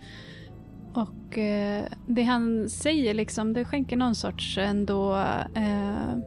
[0.94, 5.16] Och eh, det han säger liksom, det skänker någon sorts ändå
[5.54, 6.18] eh,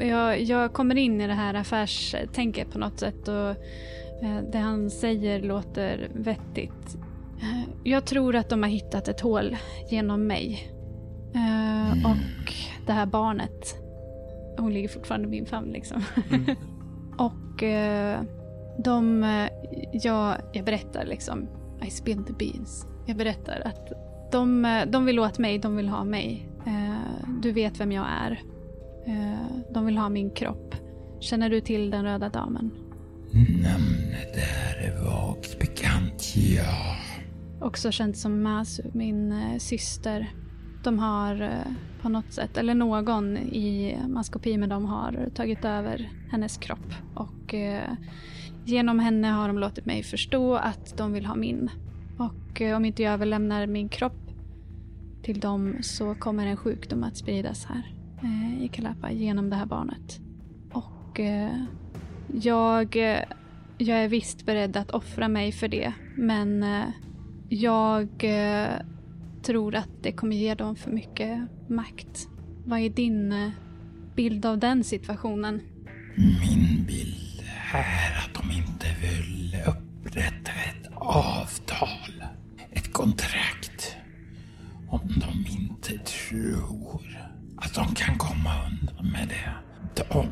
[0.00, 3.50] jag, jag kommer in i det här affärstänket på något sätt och
[4.22, 6.96] eh, det han säger låter vettigt.
[7.40, 9.56] Eh, jag tror att de har hittat ett hål
[9.90, 10.72] genom mig.
[11.34, 12.06] Eh, mm.
[12.06, 12.52] Och
[12.86, 13.76] det här barnet.
[14.58, 16.04] Hon ligger fortfarande i min famn liksom.
[16.30, 16.56] Mm.
[17.18, 17.64] och
[18.84, 19.22] de,
[19.92, 21.48] jag, jag berättar liksom,
[21.86, 22.86] I spilled the beans.
[23.06, 23.92] Jag berättar att
[24.32, 26.48] de, de vill åt mig, de vill ha mig.
[27.42, 28.42] Du vet vem jag är.
[29.06, 30.74] Eh, de vill ha min kropp.
[31.20, 32.70] Känner du till den röda damen?
[33.62, 36.96] Namnet är vagt bekant, ja.
[37.60, 40.32] Också känd som Masu, min eh, syster.
[40.84, 41.72] De har eh,
[42.02, 46.94] på något sätt, eller någon i maskopi med dem har tagit över hennes kropp.
[47.14, 47.54] Och
[48.64, 51.70] genom henne har de låtit mig förstå att de vill ha min.
[52.18, 54.30] Och om inte jag överlämnar min kropp
[55.22, 59.66] till dem så kommer en sjukdom att spridas här Eh, i Kalapa genom det här
[59.66, 60.20] barnet.
[60.72, 61.64] Och eh,
[62.32, 63.24] jag, eh,
[63.78, 65.92] jag är visst beredd att offra mig för det.
[66.16, 66.88] Men eh,
[67.48, 68.80] jag eh,
[69.42, 72.28] tror att det kommer ge dem för mycket makt.
[72.64, 73.50] Vad är din eh,
[74.16, 75.60] bild av den situationen?
[76.16, 77.42] Min bild
[77.72, 82.24] är att de inte vill upprätta ett avtal.
[82.70, 83.41] Ett kontrakt.
[87.72, 89.52] Att de kan komma undan med det.
[89.94, 90.26] De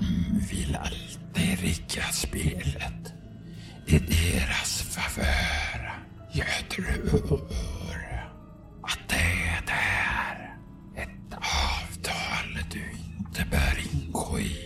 [0.50, 3.12] vill alltid rigga spelet
[3.86, 5.92] i deras favör.
[6.32, 7.40] Jag tror
[8.82, 10.56] att det är
[10.96, 12.82] ett avtal du
[13.18, 14.56] inte bör ingå i.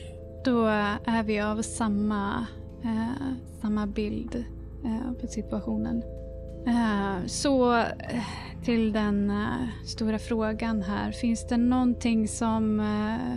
[0.44, 0.66] Då
[1.06, 2.46] är vi av samma,
[2.84, 4.44] eh, samma bild
[4.84, 6.02] eh, på situationen.
[6.66, 8.24] Eh, så eh,
[8.64, 11.12] till den uh, stora frågan här.
[11.12, 13.34] Finns det någonting som uh,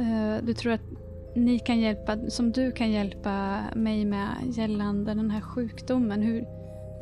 [0.00, 0.80] uh, du tror att
[1.34, 6.22] ni kan hjälpa, som du kan hjälpa mig med gällande den här sjukdomen?
[6.22, 6.44] Hur,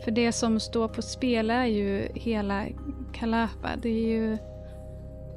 [0.05, 2.65] för det som står på spel är ju hela
[3.13, 3.69] Kalapa.
[3.83, 4.39] Det är ju,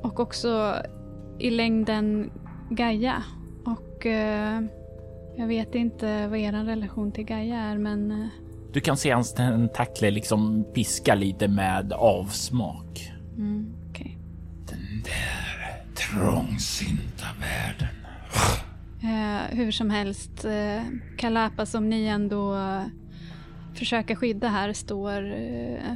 [0.04, 0.76] och också
[1.40, 2.32] i längden
[2.70, 3.24] Gaia.
[3.66, 4.06] Och
[5.38, 8.30] jag vet inte vad er relation till Gaia är men
[8.74, 13.12] du kan se hans tentakler liksom piska lite med avsmak.
[13.38, 14.12] Mm, okay.
[14.70, 17.88] Den där trångsynta världen.
[19.04, 20.82] Eh, hur som helst, eh,
[21.18, 22.56] Kalapa som ni ändå
[23.74, 25.92] försöker skydda här står eh,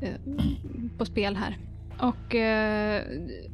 [0.00, 0.14] eh
[0.98, 1.58] på spel här.
[1.98, 3.02] Och eh,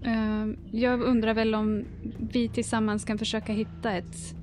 [0.03, 1.85] eh, jag undrar väl om
[2.19, 4.35] vi tillsammans kan försöka hitta ett,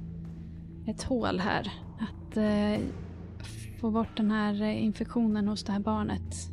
[0.87, 2.37] ett hål här att
[3.81, 6.49] få bort den här eh, infektionen hos det här barnet.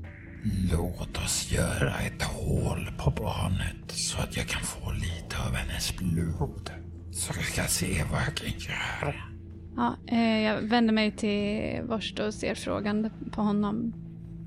[0.73, 5.97] Låt oss göra ett hål på barnet så att jag kan få lite av hennes
[5.97, 6.71] blod.
[7.11, 9.15] Så jag ska se vad jag kan göra.
[9.77, 13.93] Ja, eh, jag vänder mig till Vorst och ser frågande på honom.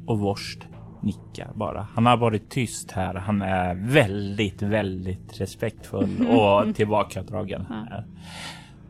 [0.05, 0.67] Och Vorst
[1.01, 1.87] nickar bara.
[1.93, 3.15] Han har varit tyst här.
[3.15, 8.05] Han är väldigt, väldigt respektfull och tillbakadragen här.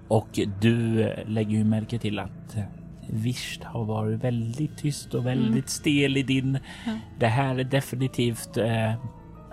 [0.08, 2.58] Och du lägger ju märke till att
[3.10, 5.68] Visst har varit väldigt tyst och väldigt mm.
[5.68, 6.60] stel i din.
[6.86, 6.92] Ja.
[7.20, 8.94] Det här är definitivt eh,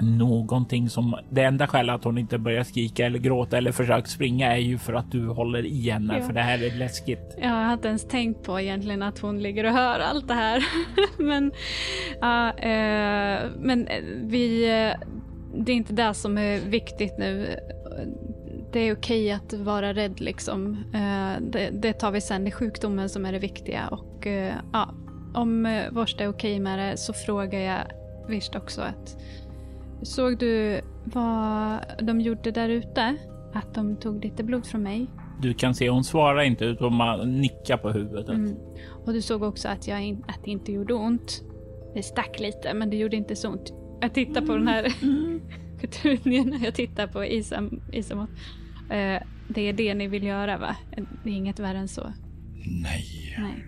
[0.00, 4.52] någonting som det enda skälet att hon inte börjar skrika eller gråta eller försöker springa
[4.52, 6.26] är ju för att du håller i henne ja.
[6.26, 7.36] för det här är läskigt.
[7.38, 10.64] Jag har inte ens tänkt på egentligen att hon ligger och hör allt det här.
[11.18, 11.44] men,
[12.22, 13.88] uh, uh, men
[14.22, 15.08] vi, uh,
[15.64, 17.56] det är inte det som är viktigt nu.
[18.74, 20.84] Det är okej att vara rädd liksom.
[21.40, 22.44] Det, det, tar vi sen.
[22.44, 24.26] Det är sjukdomen som är det viktiga och
[24.72, 24.94] ja,
[25.34, 27.80] om Vorsta är okej med det så frågar jag
[28.28, 29.16] Visst också att
[30.02, 33.16] Såg du vad de gjorde där ute?
[33.52, 35.06] Att de tog lite blod från mig?
[35.42, 38.28] Du kan se, hon svarar inte utan man nickar på huvudet.
[38.28, 38.56] Mm.
[39.06, 41.42] Och du såg också att, jag in, att det inte gjorde ont.
[41.94, 43.72] Det stack lite, men det gjorde inte så ont.
[44.00, 44.92] Jag tittar på den här
[45.80, 48.30] petunien, jag tittar på Isam, Isamot.
[48.90, 50.76] Uh, det är det ni vill göra va?
[51.24, 52.12] Det är inget värre än så?
[52.82, 53.36] Nej.
[53.38, 53.64] Nej.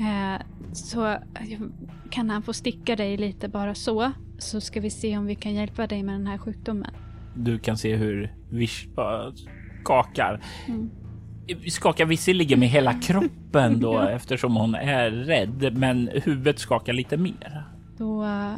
[0.00, 0.42] Uh,
[0.72, 1.18] så
[2.10, 4.12] kan han få sticka dig lite bara så?
[4.42, 6.90] så ska vi se om vi kan hjälpa dig med den här sjukdomen.
[7.34, 8.88] Du kan se hur Vish
[9.82, 10.40] skakar.
[10.68, 10.90] Mm.
[11.68, 17.64] Skakar visserligen med hela kroppen då eftersom hon är rädd, men huvudet skakar lite mer.
[17.98, 18.54] Då uh,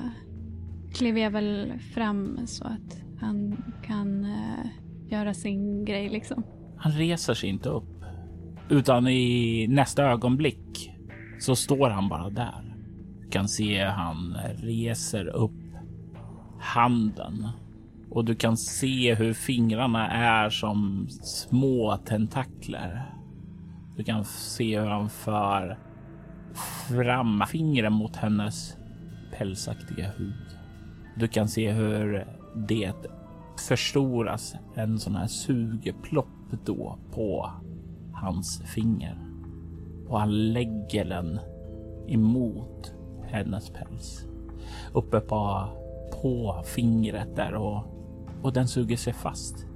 [0.94, 4.66] kliver jag väl fram så att han kan uh,
[5.12, 6.44] göra sin grej liksom.
[6.76, 8.04] Han reser sig inte upp,
[8.68, 10.90] utan i nästa ögonblick
[11.40, 12.74] så står han bara där.
[13.20, 15.52] Du kan se han reser upp
[16.60, 17.48] handen
[18.10, 23.14] och du kan se hur fingrarna är som små tentakler.
[23.96, 25.78] Du kan se hur han för
[26.88, 28.76] fram fingret mot hennes
[29.38, 30.56] pälsaktiga hud.
[31.16, 32.26] Du kan se hur
[32.68, 32.92] det
[33.60, 36.26] förstoras en sån här sugplopp
[36.64, 37.50] då på
[38.12, 39.18] hans finger.
[40.08, 41.40] Och han lägger den
[42.08, 42.94] emot
[43.24, 44.26] hennes päls.
[44.92, 45.68] Uppe på
[46.22, 47.82] på fingret där och,
[48.42, 49.66] och den suger sig fast.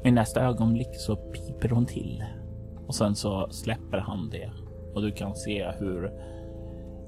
[0.00, 2.24] Och I nästa ögonblick så piper hon till.
[2.86, 4.50] Och sen så släpper han det.
[4.94, 6.12] Och du kan se hur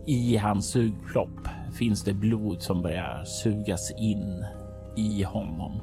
[0.07, 4.45] i hans sugplopp finns det blod som börjar sugas in
[4.99, 5.81] i honom.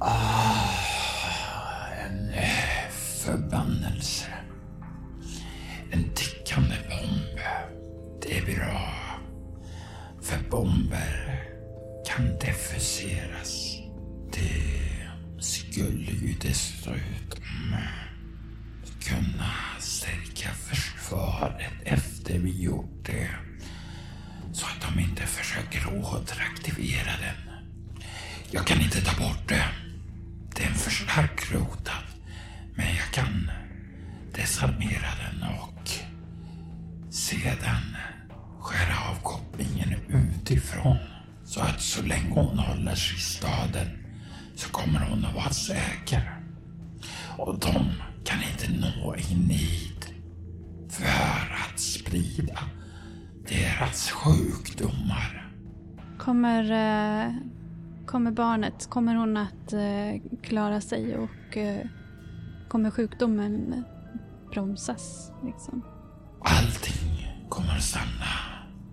[0.00, 0.68] Ah,
[2.06, 4.26] en eh, förbannelse.
[5.90, 7.38] En tickande bomb.
[8.22, 8.92] Det är bra.
[10.20, 11.42] För bomber
[12.06, 13.78] kan defuseras.
[14.32, 16.94] Det skulle ju dessutom
[19.00, 23.28] kunna stärka försvaret efter vi gjort det.
[24.52, 27.51] Så att de inte försöker återaktivera den.
[28.54, 29.64] Jag kan inte ta bort det.
[30.56, 32.04] Det är en för stark rotad.
[32.74, 33.50] Men jag kan
[34.34, 35.88] desarmera den och
[37.10, 37.96] sedan
[38.60, 40.96] skära av kopplingen utifrån.
[41.44, 43.88] Så att så länge hon håller sig i staden
[44.54, 46.40] så kommer hon att vara säker.
[47.36, 47.92] Och de
[48.24, 50.12] kan inte nå in hit
[50.90, 52.58] för att sprida
[53.48, 55.52] deras sjukdomar.
[56.18, 57.34] Kommer, eh,
[58.06, 61.86] kommer barnet, kommer hon att eh, klara sig och eh,
[62.68, 65.32] kommer sjukdomen eh, bromsas?
[65.44, 65.84] Liksom?
[66.40, 68.32] Allting kommer att stanna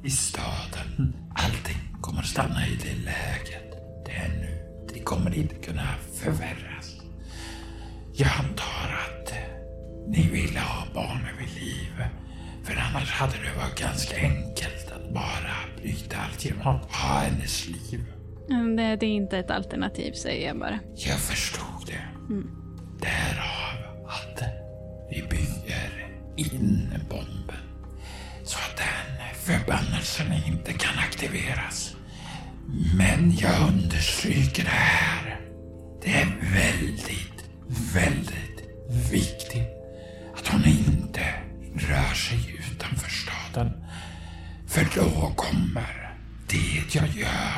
[0.03, 1.15] i staden.
[1.35, 3.69] Allting kommer stanna i det läget
[4.05, 4.59] det är nu.
[4.93, 6.95] Det kommer inte kunna förvärras.
[8.13, 9.37] Jag antar att eh,
[10.07, 12.03] ni ville ha barnen vid liv.
[12.63, 17.67] För annars hade det varit ganska enkelt att bara bryta allt genom att ha hennes
[17.67, 18.18] liv.
[18.79, 20.79] Det, det är inte ett alternativ, säger jag bara.
[20.95, 22.33] Jag förstod det.
[22.33, 22.49] Mm.
[23.01, 24.43] Därav att
[25.09, 27.63] vi bygger in bomben
[28.43, 31.95] så att den förbannelsen inte kan aktiveras.
[32.97, 35.39] Men jag understryker det här.
[36.03, 37.49] Det är väldigt,
[37.93, 38.69] väldigt
[39.11, 39.69] viktigt
[40.35, 41.25] att hon inte
[41.75, 42.39] rör sig
[42.71, 43.71] utanför staden.
[44.67, 46.15] För då kommer
[46.47, 47.48] det jag gör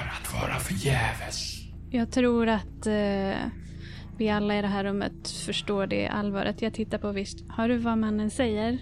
[0.71, 1.57] förgäves.
[1.89, 3.45] Jag tror att eh,
[4.17, 6.61] vi alla i det här rummet förstår det allvaret.
[6.61, 7.43] Jag tittar på visst.
[7.49, 8.77] Hör du vad mannen säger?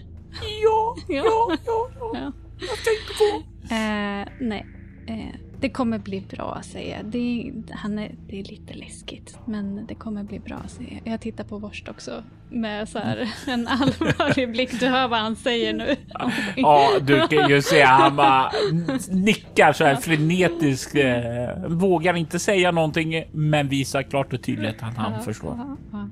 [0.63, 1.23] Ja, Ja.
[1.25, 2.11] ja, ja, ja.
[2.13, 2.31] Ja.
[2.59, 3.43] Jag tänkte på...
[3.75, 4.65] Eh, nej,
[5.07, 7.05] eh, det kommer bli bra säger jag.
[7.05, 11.13] Det är, han är, det är lite läskigt, men det kommer bli bra säger jag.
[11.13, 14.79] Jag tittar på Vorst också med så här, en allvarlig blick.
[14.79, 15.95] Du hör vad han säger nu.
[16.55, 18.51] Ja, du kan ju se han bara
[19.09, 20.95] nickar så här frenetiskt.
[20.95, 25.55] Eh, vågar inte säga någonting, men visar klart och tydligt att han Ja, förstår.
[25.57, 26.09] ja, ja.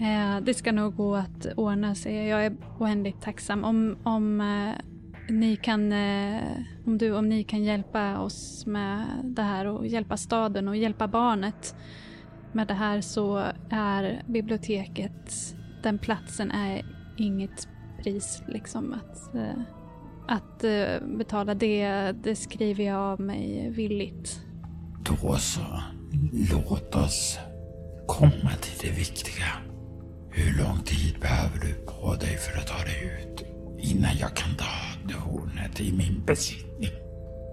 [0.00, 2.26] Eh, det ska nog gå att ordna sig.
[2.28, 4.74] Jag är oändligt tacksam om, om eh,
[5.28, 6.42] ni kan, eh,
[6.86, 11.08] om du, om ni kan hjälpa oss med det här och hjälpa staden och hjälpa
[11.08, 11.74] barnet
[12.52, 16.84] med det här så är biblioteket, den platsen är
[17.16, 17.68] inget
[18.02, 19.62] pris liksom att, eh,
[20.28, 24.40] att eh, betala det, det skriver jag av mig villigt.
[25.04, 25.82] Då så.
[26.52, 27.38] Låt oss
[28.06, 29.46] komma till det viktiga.
[30.30, 33.35] Hur lång tid behöver du på dig för att ta dig ut
[33.78, 34.64] innan jag kan ta
[35.18, 36.90] hornet i min besittning?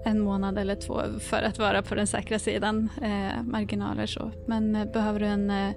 [0.05, 2.89] en månad eller två för att vara på den säkra sidan.
[3.01, 4.31] Eh, marginaler så.
[4.47, 5.71] Men eh, behöver du en, eh,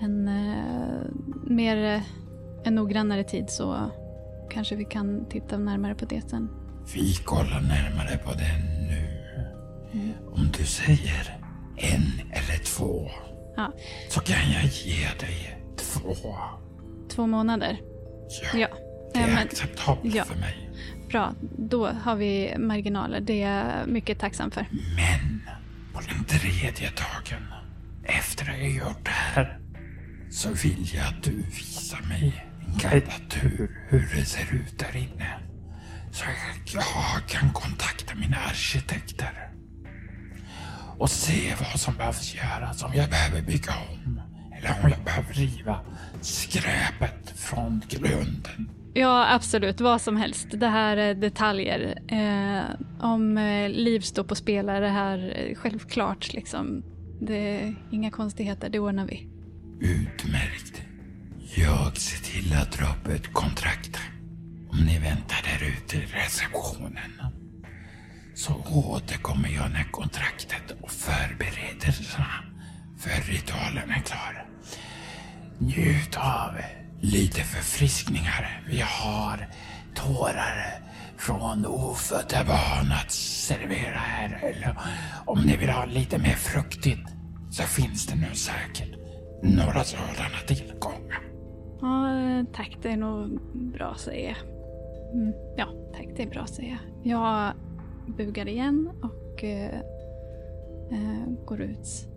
[0.00, 1.10] en eh,
[1.46, 2.02] mer eh,
[2.64, 3.90] en noggrannare tid så
[4.50, 6.48] kanske vi kan titta närmare på det sen.
[6.94, 10.12] Vi kollar närmare på den nu.
[10.32, 11.38] Om du säger
[11.76, 13.08] en eller två
[13.56, 13.72] Ja,
[14.08, 16.14] så kan jag ge dig två.
[17.08, 17.80] två månader.
[18.52, 18.68] Ja, Ja,
[19.14, 20.24] det är men acceptabelt ja.
[20.24, 20.70] för mig.
[21.08, 21.34] bra.
[21.58, 23.20] Då har vi marginaler.
[23.20, 24.66] Det är jag mycket tacksam för.
[24.96, 25.42] Men
[25.92, 27.42] på den tredje dagen,
[28.04, 29.58] efter att jag gjort det här,
[30.30, 34.96] så vill jag att du visar mig en guidad tur hur det ser ut där
[34.96, 35.38] inne.
[36.12, 39.50] Så att jag kan kontakta mina arkitekter.
[40.98, 44.20] Och se vad som behövs göras, om jag behöver bygga om.
[44.58, 45.80] Eller om jag behöver riva
[46.20, 48.70] skräpet från grunden.
[48.94, 49.80] Ja, absolut.
[49.80, 50.46] Vad som helst.
[50.50, 51.98] Det här är detaljer.
[52.08, 52.64] Eh,
[53.00, 56.32] om eh, liv står på spel är det här eh, självklart.
[56.32, 56.82] Liksom.
[57.20, 59.28] Det är inga konstigheter, det ordnar vi.
[59.80, 60.82] Utmärkt.
[61.56, 63.98] Jag ser till att dra upp ett kontrakt.
[64.70, 67.12] Om ni väntar där ute i receptionen.
[68.34, 72.44] Så återkommer jag när kontraktet och förberedelserna
[72.98, 74.46] för ritualen är klara.
[75.58, 78.62] Njut av lite förfriskningar.
[78.68, 79.48] Vi har
[79.94, 80.80] tårar
[81.16, 84.38] från ofödda barn att servera här.
[84.42, 84.76] Eller
[85.26, 87.08] om ni vill ha lite mer fruktigt
[87.50, 88.96] så finns det nu säkert
[89.42, 91.22] några sådana tillgångar.
[91.80, 92.78] Ja, eh, tack.
[92.82, 94.38] Det är nog bra säger jag.
[95.14, 96.06] Mm, ja, tack.
[96.16, 97.12] Det är bra säger jag.
[97.12, 97.52] Jag
[98.16, 99.80] bugar igen och eh,
[100.92, 102.08] eh, går ut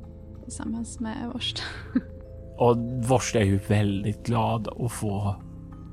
[0.44, 1.64] tillsammans med Vorst.
[2.58, 2.78] Och
[3.08, 5.36] Vorst är ju väldigt glad att få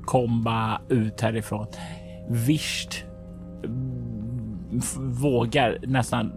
[0.05, 1.67] komma ut härifrån.
[2.29, 3.03] Visst
[3.63, 6.31] mm, vågar nästan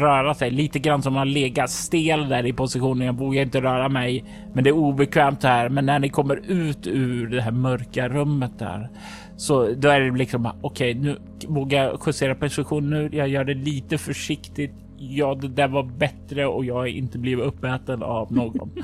[0.00, 3.06] röra sig lite grann som att legat stel där i positionen.
[3.06, 4.24] Jag vågar inte röra mig,
[4.54, 5.68] men det är obekvämt här.
[5.68, 8.90] Men när ni kommer ut ur det här mörka rummet där
[9.36, 13.08] så då är det liksom okej, nu vågar jag justera position nu.
[13.12, 14.72] Jag gör det lite försiktigt.
[14.96, 18.70] Ja, det där var bättre och jag har inte blivit uppäten av någon.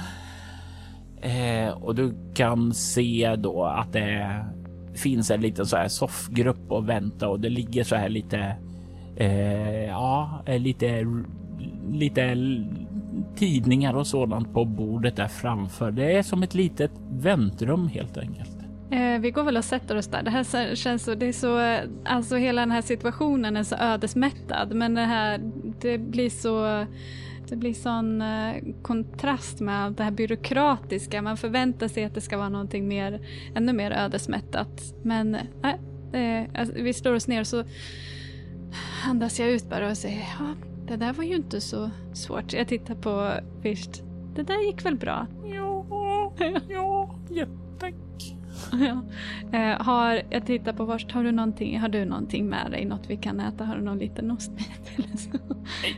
[1.22, 4.44] Eh, och du kan se då att det
[4.94, 8.56] finns en liten så här soffgrupp och vänta och det ligger så här lite,
[9.16, 11.06] eh, ja, eh, lite,
[11.90, 12.36] lite
[13.36, 15.90] tidningar och sådant på bordet där framför.
[15.90, 18.56] Det är som ett litet väntrum helt enkelt.
[18.90, 20.22] Eh, vi går väl och sätter oss där.
[20.22, 24.74] Det här känns så, det är så, alltså hela den här situationen är så ödesmättad.
[24.74, 25.40] Men det här,
[25.80, 26.86] det blir så,
[27.50, 31.22] det blir sån eh, kontrast med allt det här byråkratiska.
[31.22, 33.20] Man förväntar sig att det ska vara någonting mer,
[33.54, 34.94] ännu mer ödesmättat.
[35.02, 35.80] Men nej,
[36.12, 37.64] eh, alltså, vi slår oss ner så
[39.06, 40.54] andas jag ut bara och säger ja,
[40.86, 42.52] det där var ju inte så svårt.
[42.52, 43.32] Jag tittar på
[43.62, 44.02] First.
[44.34, 45.26] Det där gick väl bra?
[45.44, 45.86] Ja,
[47.30, 47.46] ja,
[47.78, 47.94] tack.
[48.72, 49.02] Ja.
[49.58, 52.84] Eh, har, jag tittar på Vorst, har du någonting, har du någonting med dig?
[52.84, 53.64] Något vi kan äta?
[53.64, 55.38] Har du någon liten ostbit eller så?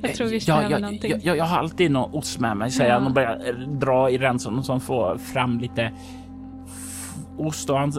[0.02, 1.10] Jag tror vi ja, jag, någonting.
[1.10, 2.96] jag, jag, jag har alltid någon ost med mig, säger Ja.
[2.98, 5.92] han och börjar eh, dra i rensen och så får fram lite
[7.38, 7.92] ost och han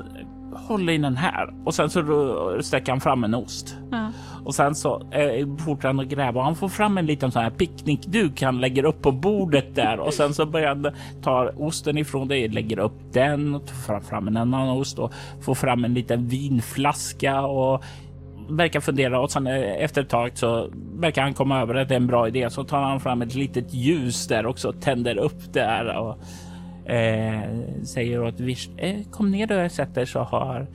[0.56, 3.78] håller i den här och sen så sträcker han fram en ost.
[3.92, 4.10] Ja.
[4.46, 6.40] Och sen så eh, fortsätter han att gräva.
[6.40, 10.00] Och han får fram en liten sån här picknickduk han lägger upp på bordet där.
[10.00, 10.92] Och sen så börjar han
[11.22, 15.56] ta osten ifrån dig, lägger upp den och tar fram en annan ost och får
[15.56, 17.84] fram en liten vinflaska och
[18.50, 19.20] verkar fundera.
[19.20, 22.08] Och sen eh, efter ett tag så verkar han komma över att det är en
[22.08, 22.50] bra idé.
[22.50, 26.18] Så tar han fram ett litet ljus där också, tänder upp där och
[26.92, 27.42] eh,
[27.84, 30.68] säger åt Vish, eh, kom ner där jag sätter så har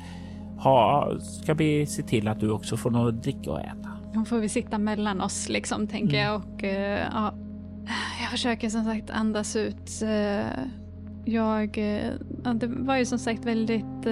[0.59, 3.89] ha, ska vi se till att du också får något att dricka och äta.
[4.15, 6.37] Då får vi sitta mellan oss liksom, tänker jag.
[6.37, 7.35] Och uh, ja,
[8.23, 10.03] jag försöker som sagt andas ut.
[10.03, 10.09] Uh,
[11.25, 14.03] jag, uh, det var ju som sagt väldigt,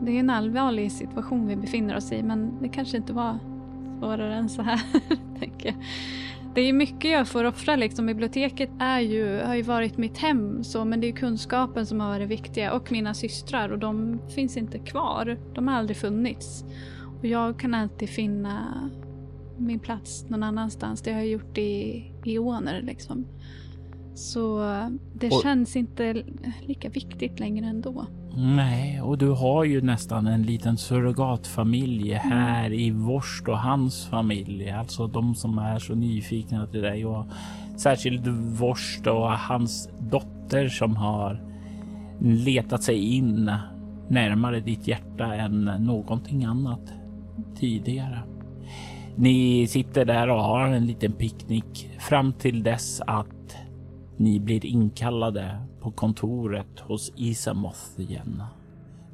[0.00, 3.38] det är en allvarlig situation vi befinner oss i, men det kanske inte var
[3.98, 4.80] svårare än så här,
[5.40, 5.76] tänker jag.
[6.56, 8.06] Det är mycket jag får offra liksom.
[8.06, 12.08] Biblioteket är ju, har ju varit mitt hem så, men det är kunskapen som har
[12.08, 15.38] varit viktiga och mina systrar och de finns inte kvar.
[15.54, 16.64] De har aldrig funnits.
[17.18, 18.90] Och jag kan alltid finna
[19.58, 21.02] min plats någon annanstans.
[21.02, 23.26] Det har jag gjort i eoner liksom.
[24.14, 24.58] Så
[25.14, 26.22] det och, känns inte
[26.60, 28.06] lika viktigt längre ändå.
[28.38, 32.32] Nej, och du har ju nästan en liten surrogatfamilj mm.
[32.32, 34.70] här i Vorst och hans familj.
[34.70, 37.26] Alltså de som är så nyfikna till dig och
[37.76, 38.26] särskilt
[38.58, 41.40] Vorst och hans dotter som har
[42.20, 43.52] letat sig in
[44.08, 46.92] närmare ditt hjärta än någonting annat
[47.56, 48.22] tidigare.
[49.16, 53.35] Ni sitter där och har en liten picknick fram till dess att
[54.16, 58.42] ni blir inkallade på kontoret hos Isamoth igen.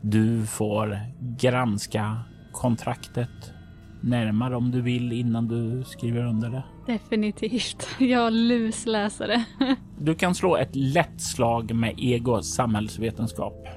[0.00, 0.98] Du får
[1.38, 2.18] granska
[2.52, 3.52] kontraktet
[4.00, 6.62] närmare om du vill innan du skriver under det.
[6.86, 7.88] Definitivt.
[7.98, 9.44] Jag lusläser det.
[9.98, 13.68] du kan slå ett lätt slag med ego samhällsvetenskap.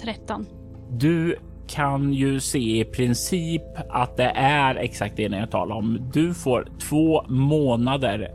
[0.00, 0.46] 13.
[0.90, 1.36] Du
[1.68, 6.10] kan ju se i princip att det är exakt det jag talar om.
[6.14, 8.30] Du får två månader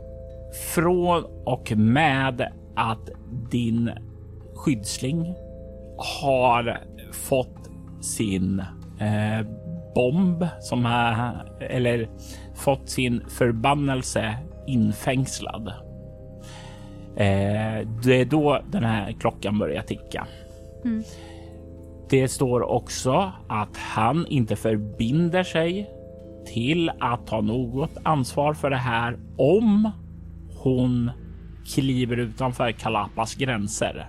[0.74, 3.10] från och med att
[3.50, 3.90] din
[4.54, 5.34] skyddsling
[5.96, 6.80] har
[7.12, 8.62] fått sin
[9.00, 9.46] eh,
[9.94, 12.08] bomb som är eller
[12.54, 14.36] fått sin förbannelse
[14.66, 15.72] infängslad.
[17.16, 20.26] Eh, det är då den här klockan börjar ticka.
[20.84, 21.02] Mm.
[22.10, 25.90] Det står också att han inte förbinder sig
[26.46, 29.90] till att ta något ansvar för det här om
[30.62, 31.10] hon
[31.74, 34.06] kliver utanför Kalapas gränser.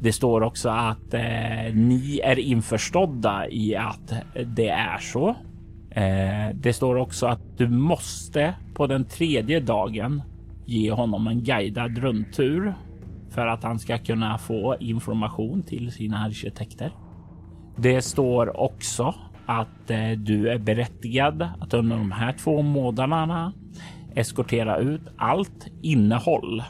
[0.00, 4.12] Det står också att eh, ni är införstådda i att
[4.56, 5.28] det är så.
[5.90, 10.22] Eh, det står också att du måste på den tredje dagen
[10.66, 12.74] ge honom en guidad rundtur
[13.30, 16.92] för att han ska kunna få information till sina arkitekter.
[17.76, 19.14] Det står också
[19.46, 23.52] att eh, du är berättigad att under de här två månaderna
[24.16, 26.62] eskortera ut allt innehåll,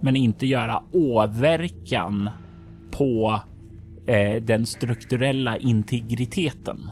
[0.00, 2.30] men inte göra åverkan
[2.90, 3.40] på
[4.06, 6.90] eh, den strukturella integriteten.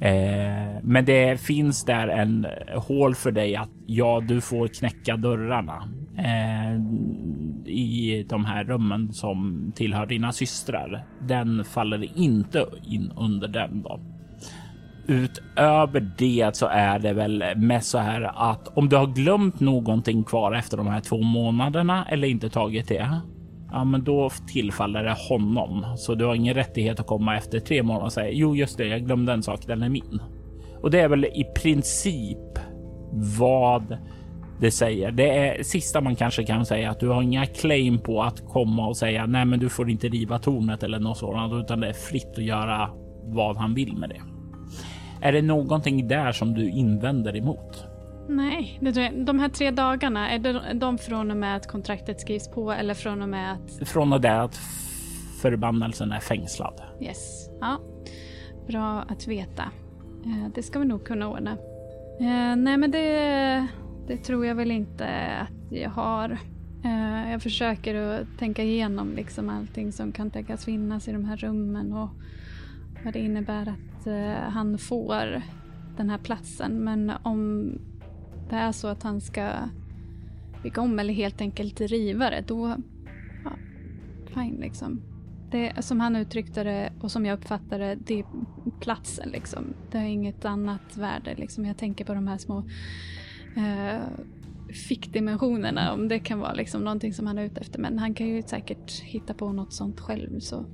[0.00, 5.16] Eh, men det finns där en eh, hål för dig att ja, du får knäcka
[5.16, 6.80] dörrarna eh,
[7.72, 11.06] i de här rummen som tillhör dina systrar.
[11.20, 14.00] Den faller inte in under den då.
[15.10, 20.24] Utöver det så är det väl mest så här att om du har glömt någonting
[20.24, 23.08] kvar efter de här två månaderna eller inte tagit det,
[23.72, 25.84] ja, men då tillfaller det honom.
[25.96, 28.86] Så du har ingen rättighet att komma efter tre månader och säga jo, just det,
[28.86, 30.20] jag glömde en sak, den är min.
[30.82, 32.58] Och det är väl i princip
[33.38, 33.98] vad
[34.60, 35.12] det säger.
[35.12, 38.86] Det är sista man kanske kan säga att du har inga claim på att komma
[38.86, 41.92] och säga nej, men du får inte riva tornet eller något sådant, utan det är
[41.92, 42.90] fritt att göra
[43.24, 44.29] vad han vill med det.
[45.22, 47.84] Är det någonting där som du invänder emot?
[48.28, 49.26] Nej, det tror jag.
[49.26, 52.94] de här tre dagarna, är det de från och med att kontraktet skrivs på eller
[52.94, 53.88] från och med att...
[53.88, 54.60] Från och med att
[55.42, 56.82] förbannelsen är fängslad.
[57.00, 57.80] Yes, ja.
[58.66, 59.62] Bra att veta.
[60.24, 61.50] Eh, det ska vi nog kunna ordna.
[62.20, 63.66] Eh, nej, men det,
[64.06, 65.06] det tror jag väl inte
[65.40, 66.38] att jag har.
[66.84, 71.36] Eh, jag försöker att tänka igenom liksom allting som kan tänkas finnas i de här
[71.36, 72.10] rummen och
[73.04, 75.42] vad det innebär att eh, han får
[75.96, 76.84] den här platsen.
[76.84, 77.72] Men om
[78.50, 79.52] det är så att han ska
[80.62, 82.76] bygga om eller helt enkelt riva det, då...
[83.44, 83.52] Ja,
[84.34, 85.02] fine liksom.
[85.50, 88.24] Det som han uttryckte det och som jag uppfattade det, det är
[88.80, 89.74] platsen liksom.
[89.90, 91.64] Det har inget annat värde liksom.
[91.64, 92.64] Jag tänker på de här små
[93.56, 94.00] eh,
[94.88, 97.78] fickdimensionerna, om det kan vara liksom någonting som han är ute efter.
[97.78, 100.40] Men han kan ju säkert hitta på något sånt själv.
[100.40, 100.64] Så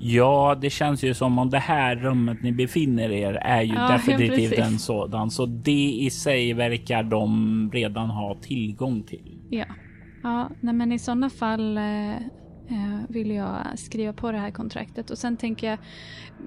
[0.00, 0.58] Ja.
[0.60, 4.58] det känns ju som om det här rummet ni befinner er är ju ja, definitivt
[4.58, 5.30] en sådan.
[5.30, 9.38] Så det i sig verkar de redan ha tillgång till.
[9.50, 9.64] Ja,
[10.22, 12.16] ja nej, men i sådana fall eh,
[12.70, 15.10] eh, vill jag skriva på det här kontraktet.
[15.10, 15.78] Och sen tänker jag,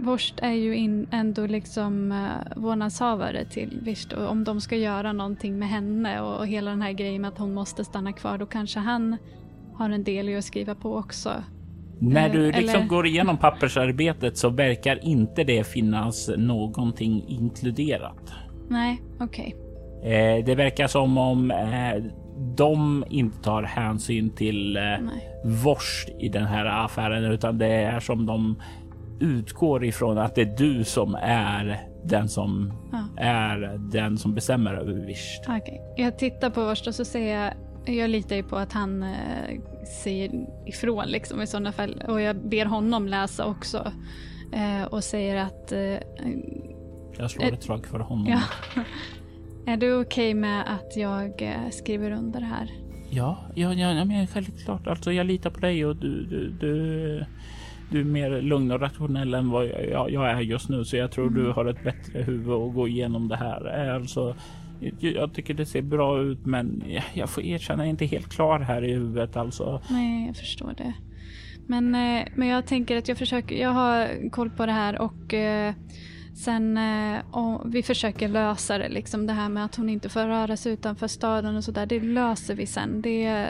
[0.02, 5.14] Vorst är ju in, ändå liksom eh, vårdnadshavare till Visst och om de ska göra
[5.14, 8.38] någonting med henne och, och hela den här grejen med att hon måste stanna kvar,
[8.38, 9.18] då kanske han
[9.74, 11.44] har en del i att skriva på också.
[12.10, 18.34] När du liksom eller- går igenom pappersarbetet så verkar inte det finnas någonting inkluderat.
[18.70, 19.56] Nej, okej.
[20.04, 22.04] Eh, det verkar som om eh,
[22.58, 24.84] de inte tar hänsyn till eh,
[25.46, 28.62] vårst i den här affären, utan det är som de
[29.20, 33.24] utgår ifrån att det är du som är den som Ja.
[33.24, 35.44] är den som bestämmer över Visht.
[35.50, 35.82] Okej.
[35.98, 37.54] Jag tittar på Vorst och så säger jag,
[37.86, 39.60] jag litar ju på att han eh,
[40.04, 40.32] säger
[40.66, 42.04] ifrån liksom i sådana fall.
[42.08, 43.92] Och jag ber honom läsa också.
[44.54, 45.98] Eh, och säger att, eh,
[47.18, 48.28] Jag slår ett slag för honom.
[48.28, 48.42] ja.
[49.74, 52.70] är du okej med att jag eh, skriver under det här?
[53.10, 54.88] Ja, ja, ja, men självklart.
[54.88, 57.26] Alltså, jag litar på dig och du, du, du,
[57.92, 60.86] du är mer lugn och rationell än vad jag, jag, är just nu.
[60.86, 63.88] Så jag tror du har ett bättre huvud att gå igenom det här.
[63.88, 64.36] Eh, Alltså,
[65.00, 66.84] jag, tycker det ser bra ut, men
[67.14, 69.38] jag, får erkänna, jag är inte helt klar här i huvudet.
[69.38, 70.94] Alltså, Nej, jag förstår det.
[71.68, 75.34] Men, eh, men jag tänker att jag försöker, jag har koll på det här och
[75.34, 75.74] eh,
[76.36, 80.28] sen eh, och vi försöker lösa det liksom det här med att hon inte får
[80.28, 81.86] röra sig utanför staden och sådär.
[81.86, 83.02] Det löser vi sen.
[83.02, 83.48] Det,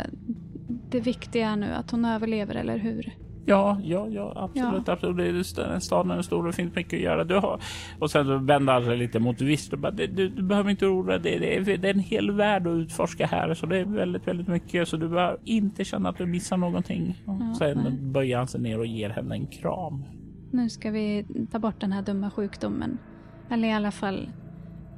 [0.89, 3.13] det viktiga är nu att hon överlever, eller hur?
[3.45, 5.17] Ja, ja, ja, absolut, absolut.
[5.17, 7.23] Det är st- Staden är stor och det finns mycket att göra.
[7.23, 7.59] Du har...
[7.99, 10.85] Och sen så vänder han sig lite mot Visst och bara, du, du, behöver inte
[10.85, 11.39] oroa dig.
[11.39, 14.47] Det, är- det är en hel värld att utforska här, så det är väldigt, väldigt
[14.47, 14.87] mycket.
[14.87, 17.21] Så du behöver inte känna att du missar någonting.
[17.25, 17.91] Ja, sen nej.
[18.01, 20.03] böjer han sig ner och ger henne en kram.
[20.51, 22.97] Nu ska vi ta bort den här dumma sjukdomen.
[23.49, 24.29] Eller i alla fall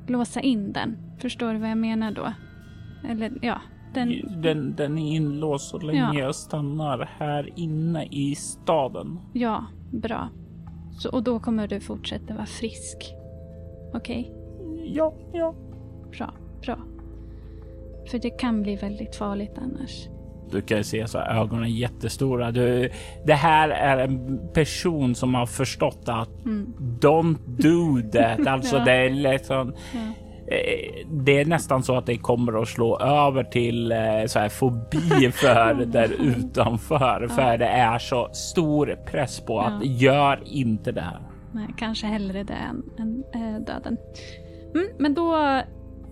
[0.07, 0.97] låsa in den.
[1.19, 2.33] Förstår du vad jag menar då?
[3.09, 3.61] Eller ja,
[3.95, 4.41] den...
[4.41, 6.19] Den, den är inlåst så länge Ja.
[6.19, 9.19] jag stannar här inne i staden.
[9.33, 10.29] Ja, bra.
[10.99, 12.97] Så, och då kommer du fortsätta vara frisk.
[13.93, 14.31] Okej?
[14.85, 15.53] Ja, ja.
[16.17, 16.77] Bra, bra.
[18.11, 20.07] För det kan bli väldigt farligt annars.
[20.51, 22.51] Du kan ju se så här, ögonen är jättestora.
[22.51, 22.89] Du,
[23.25, 26.73] det här är en person som har förstått att Mm.
[26.99, 28.47] don't do that.
[28.53, 28.83] Alltså Ja.
[28.85, 29.73] det är liksom...
[29.93, 29.99] Ja.
[30.47, 33.97] Eh, Det är nästan så att det kommer att slå över till eh,
[34.27, 37.27] så här fobi för där utanför.
[37.27, 39.91] För det är så stor press på att Ja.
[39.91, 41.19] gör inte det här.
[41.51, 43.97] Nej, kanske hellre det än, än äh, döden.
[44.75, 45.61] Mm, men då,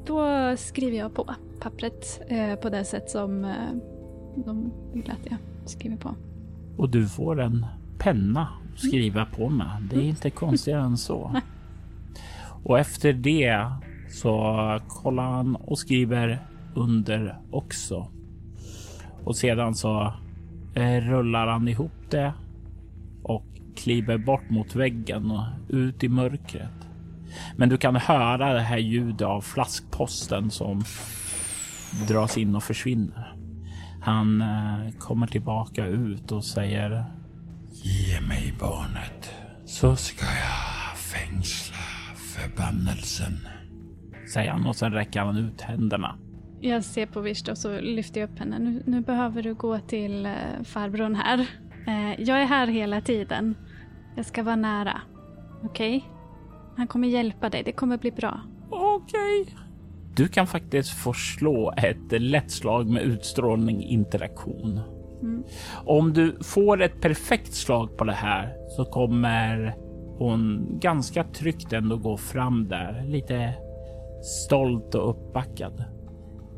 [0.05, 0.27] då
[0.57, 3.51] skriver jag på pappret eh, på det sätt som eh,
[4.45, 6.15] de vill att jag skriver på.
[6.77, 7.65] Och du får en
[7.99, 8.41] penna
[8.73, 9.67] att skriva på med.
[9.89, 11.31] Det är inte konstigare än så.
[12.63, 13.65] Och efter det
[14.13, 16.39] så kollar han och skriver
[16.75, 18.07] under också.
[19.23, 20.13] Och sedan så
[20.75, 22.33] eh, rullar han ihop det
[23.23, 23.45] och
[23.75, 26.87] kliver bort mot väggen och ut i mörkret.
[27.55, 30.83] Men du kan höra det här ljudet av flaskposten som
[32.07, 33.35] dras in och försvinner.
[34.01, 37.05] Han eh, kommer tillbaka ut och säger
[37.71, 39.31] Ge mig barnet,
[39.65, 41.77] så ska jag fängsla
[42.15, 43.47] förbannelsen
[44.33, 46.15] säger han och sen räcker han ut händerna.
[46.61, 48.59] Jag ser på Vishta och så lyfter jag upp henne.
[48.59, 50.31] Nu, nu behöver du gå till eh,
[50.63, 51.39] farbrorn här.
[51.87, 53.55] Eh, jag är här hela tiden.
[54.15, 55.01] Jag ska vara nära.
[55.63, 56.03] Okej?
[56.77, 57.63] Han kommer hjälpa dig.
[57.63, 58.41] Det kommer bli bra.
[58.69, 59.55] Okej.
[60.15, 64.79] Du kan faktiskt få slå ett lätt slag med utstrålning interaktion.
[65.21, 65.43] Mm.
[65.85, 69.75] Om du får ett perfekt slag på det här så kommer
[70.17, 73.53] hon ganska tryggt ändå gå fram där, lite
[74.23, 75.83] stolt och uppbackad.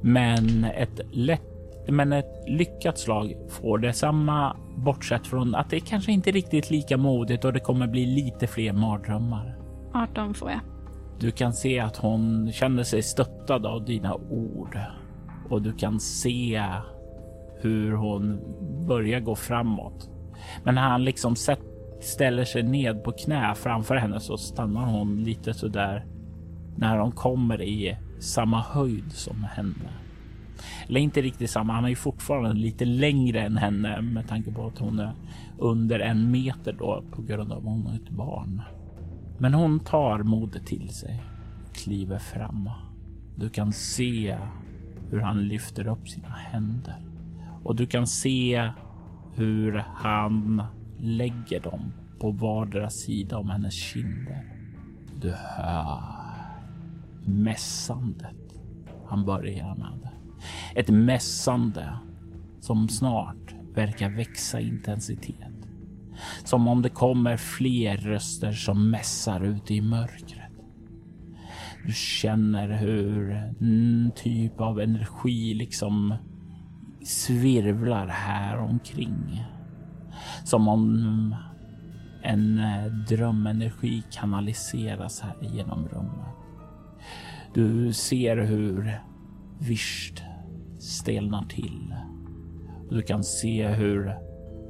[0.01, 1.41] Men ett lätt
[1.87, 6.97] men ett lyckat slag får detsamma bortsett från att det kanske inte är riktigt lika
[6.97, 9.57] modigt och det kommer bli lite fler mardrömmar.
[9.93, 10.59] 18 får jag.
[11.19, 14.79] Du kan se att hon känner sig stöttad av dina ord
[15.49, 16.63] och du kan se
[17.61, 18.39] hur hon
[18.87, 20.09] börjar gå framåt.
[20.63, 21.35] Men när han liksom
[22.01, 26.05] ställer sig ned på knä framför henne så stannar hon lite så där
[26.75, 29.89] när de kommer i samma höjd som henne.
[30.87, 34.67] Eller inte riktigt samma, han är ju fortfarande lite längre än henne med tanke på
[34.67, 35.13] att hon är
[35.57, 38.61] under en meter då på grund av att hon är ett barn.
[39.37, 41.23] Men hon tar modet till sig,
[41.73, 42.69] kliver fram.
[43.35, 44.37] Du kan se
[45.09, 46.95] hur han lyfter upp sina händer
[47.63, 48.71] och du kan se
[49.35, 50.63] hur han
[50.97, 54.43] lägger dem på vardera sida om hennes kinder.
[55.21, 56.14] Du hör
[57.27, 58.35] mässandet
[59.07, 60.09] han börjar med.
[60.75, 61.99] Ett mässande
[62.59, 65.67] som snart verkar växa i intensitet.
[66.43, 70.51] Som om det kommer fler röster som mässar ute i mörkret.
[71.85, 76.15] Du känner hur en typ av energi liksom
[77.03, 79.45] svirvlar här omkring.
[80.43, 81.35] Som om
[82.23, 82.61] en
[83.09, 86.44] drömenergi kanaliseras här genom rummet.
[87.55, 88.99] Du ser hur
[89.59, 90.23] Visht
[90.79, 91.95] stelnar till.
[92.89, 94.15] Du kan se hur,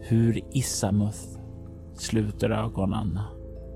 [0.02, 1.40] hur Isamuth
[1.96, 3.20] sluter ögonen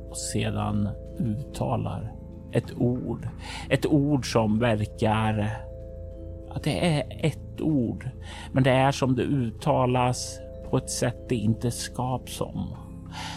[0.09, 2.13] och sedan uttalar
[2.51, 3.27] ett ord.
[3.69, 5.49] Ett ord som verkar
[6.49, 8.09] att det är ett ord,
[8.51, 12.88] men det är som det uttalas på ett sätt det inte skaps om.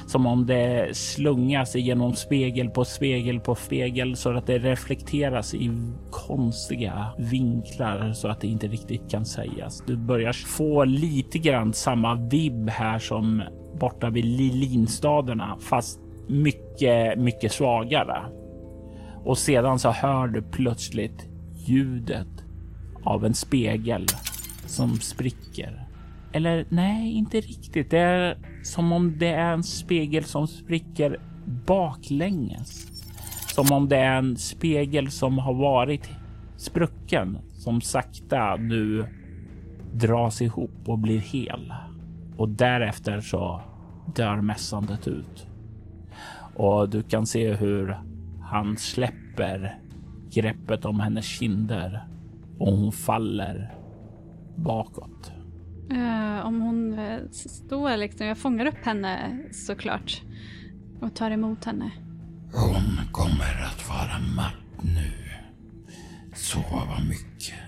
[0.07, 5.71] Som om det slungas genom spegel på spegel på spegel så att det reflekteras i
[6.11, 9.83] konstiga vinklar så att det inte riktigt kan sägas.
[9.87, 13.43] Du börjar få lite grann samma vibb här som
[13.81, 18.23] borta vid Lilinstaderna, fast mycket, mycket svagare.
[19.25, 21.27] Och sedan så hör du plötsligt
[21.67, 22.29] ljudet
[23.05, 24.07] av en spegel
[24.67, 25.87] som spricker.
[26.33, 27.91] Eller nej, inte riktigt.
[27.91, 31.21] Det är som om det är en spegel som spricker
[31.67, 32.89] baklänges.
[33.55, 36.11] Som om det är en spegel som har varit
[36.57, 39.07] sprucken som sakta nu
[39.93, 41.73] dras ihop och blir hel.
[42.37, 43.61] Och därefter så
[44.15, 45.47] dör mässandet ut.
[46.55, 47.99] Och du kan se hur
[48.43, 49.79] han släpper
[50.31, 52.07] greppet om hennes kinder
[52.59, 53.75] och hon faller
[54.57, 55.33] bakåt.
[55.91, 60.23] Uh, om hon uh, står liksom, jag fångar upp henne såklart
[61.01, 61.91] och tar emot henne.
[62.53, 65.13] Hon kommer att vara matt nu.
[66.35, 67.59] Sova mycket.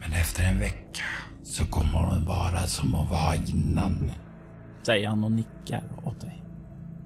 [0.00, 1.04] Men efter en vecka
[1.42, 4.10] så kommer hon vara som hon var innan.
[4.82, 6.42] Säger han och nickar åt dig.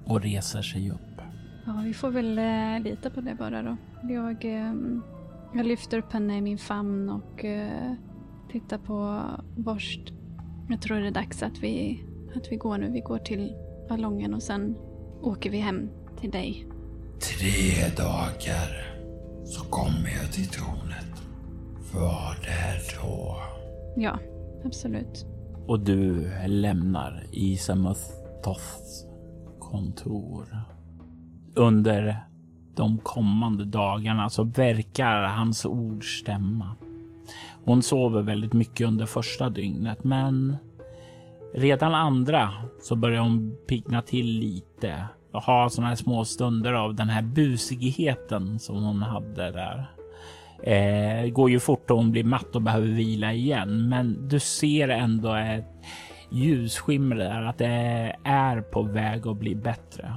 [0.05, 1.21] Och reser sig upp.
[1.65, 3.77] Ja, vi får väl uh, lita på det bara då.
[4.09, 5.03] Jag, um,
[5.53, 7.45] jag lyfter upp henne i min famn och
[8.51, 9.23] tittar på
[9.57, 10.13] Borst
[10.69, 12.03] jag tror det är dags att vi,
[12.35, 12.89] att vi går nu.
[12.89, 13.55] Vi går till
[13.89, 14.75] ballongen och sen
[15.21, 15.89] åker vi hem
[16.19, 16.67] till dig.
[17.19, 18.97] Tre dagar
[19.45, 21.23] så kommer jag till tornet.
[21.93, 23.37] Var där då?
[23.95, 24.19] Ja,
[24.65, 25.25] absolut.
[25.67, 28.11] Och du lämnar Isamuths
[29.59, 30.65] kontor.
[31.55, 32.27] Under
[32.75, 36.75] de kommande dagarna så verkar hans ord stämma.
[37.67, 40.57] Hon sover väldigt mycket under första dygnet, men
[41.53, 46.95] redan andra så börjar hon pigna till lite och ha sådana här små stunder av
[46.95, 49.91] den här busigheten som hon hade där.
[50.63, 54.89] Eh, går ju fort och hon blir matt och behöver vila igen, men du ser
[54.89, 55.65] ändå ett
[56.31, 60.13] ljusskimmer där, att det är på väg att bli bättre.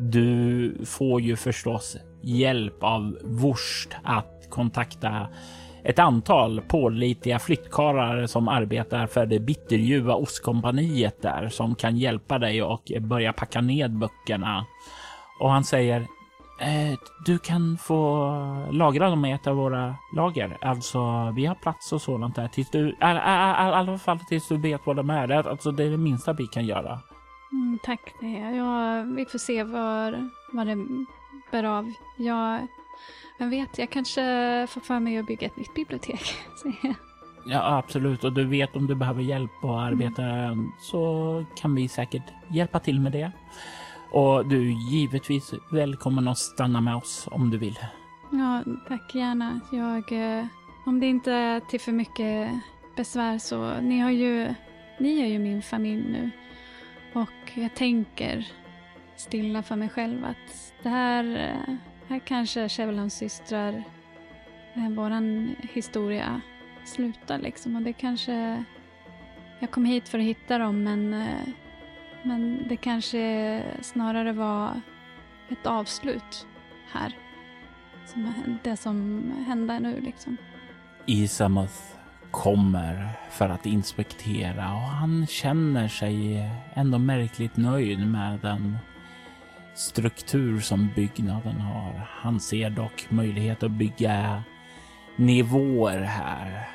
[0.00, 5.28] Du får ju förstås hjälp av Wurst att kontakta
[5.84, 12.62] ett antal pålitliga flyttkarlar som arbetar för det bitterljuva ostkompaniet där som kan hjälpa dig
[12.62, 14.66] och börja packa ned böckerna.
[15.40, 16.00] Och han säger
[16.60, 18.28] eh, du kan få
[18.70, 20.58] lagra dem i ett av våra lager.
[20.60, 24.80] Alltså, vi har plats och sådant där tills du, i alla fall tills du vet
[24.84, 25.48] vad de är.
[25.48, 27.00] Alltså, det är det minsta vi kan göra.
[27.52, 28.00] Mm, tack.
[28.56, 30.86] Ja, vi får se vad, vad det
[31.50, 31.92] bär av.
[32.18, 32.66] Jag
[33.38, 34.22] vem vet, jag kanske
[34.70, 36.34] får för mig att bygga ett nytt bibliotek.
[37.46, 38.24] ja, absolut.
[38.24, 40.72] Och du vet om du behöver hjälp att arbeta mm.
[40.80, 43.32] så kan vi säkert hjälpa till med det.
[44.10, 47.78] Och du är givetvis välkommen att stanna med oss om du vill.
[48.32, 49.60] Ja, tack gärna.
[49.72, 50.46] Jag, eh,
[50.86, 52.50] om det inte är till för mycket
[52.96, 54.54] besvär så, ni har ju,
[54.98, 56.30] ni är ju min familj nu.
[57.14, 58.48] Och jag tänker
[59.16, 61.74] stilla för mig själv att det här eh,
[62.08, 63.84] här kanske Chevelhams systrar,
[64.74, 66.40] eh, våran historia
[66.84, 67.76] slutar liksom.
[67.76, 68.64] Och det kanske...
[69.58, 71.48] Jag kom hit för att hitta dem men, eh,
[72.22, 74.80] men det kanske snarare var
[75.48, 76.46] ett avslut
[76.92, 77.16] här.
[78.06, 78.32] Som,
[78.62, 80.36] det som hände nu liksom.
[81.06, 81.94] Isamuth
[82.30, 88.78] kommer för att inspektera och han känner sig ändå märkligt nöjd med den
[89.74, 92.08] struktur som byggnaden har.
[92.08, 94.42] Han ser dock möjlighet att bygga
[95.16, 96.68] nivåer här.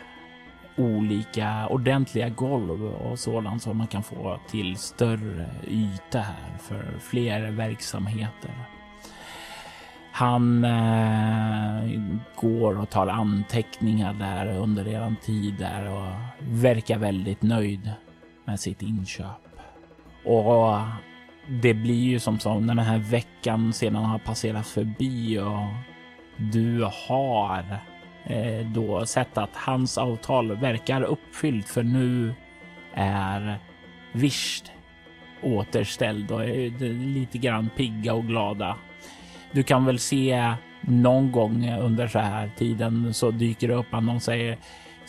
[0.75, 7.51] Olika ordentliga golv och sådant som man kan få till större yta här för fler
[7.51, 8.51] verksamheter.
[10.11, 12.01] Han eh,
[12.35, 16.07] går och tar anteckningar där under eran tid där och
[16.39, 17.91] verkar väldigt nöjd
[18.45, 19.49] med sitt inköp.
[20.25, 20.77] Och
[21.49, 25.67] det blir ju som så när den här veckan sedan har passerat förbi och
[26.37, 27.65] du har
[28.23, 32.33] eh, då sett att hans avtal verkar uppfyllt för nu
[32.93, 33.59] är
[34.11, 34.71] Visst
[35.41, 38.75] återställd och är lite grann pigga och glada.
[39.51, 44.03] Du kan väl se någon gång under så här tiden så dyker det upp att
[44.03, 44.57] någon säger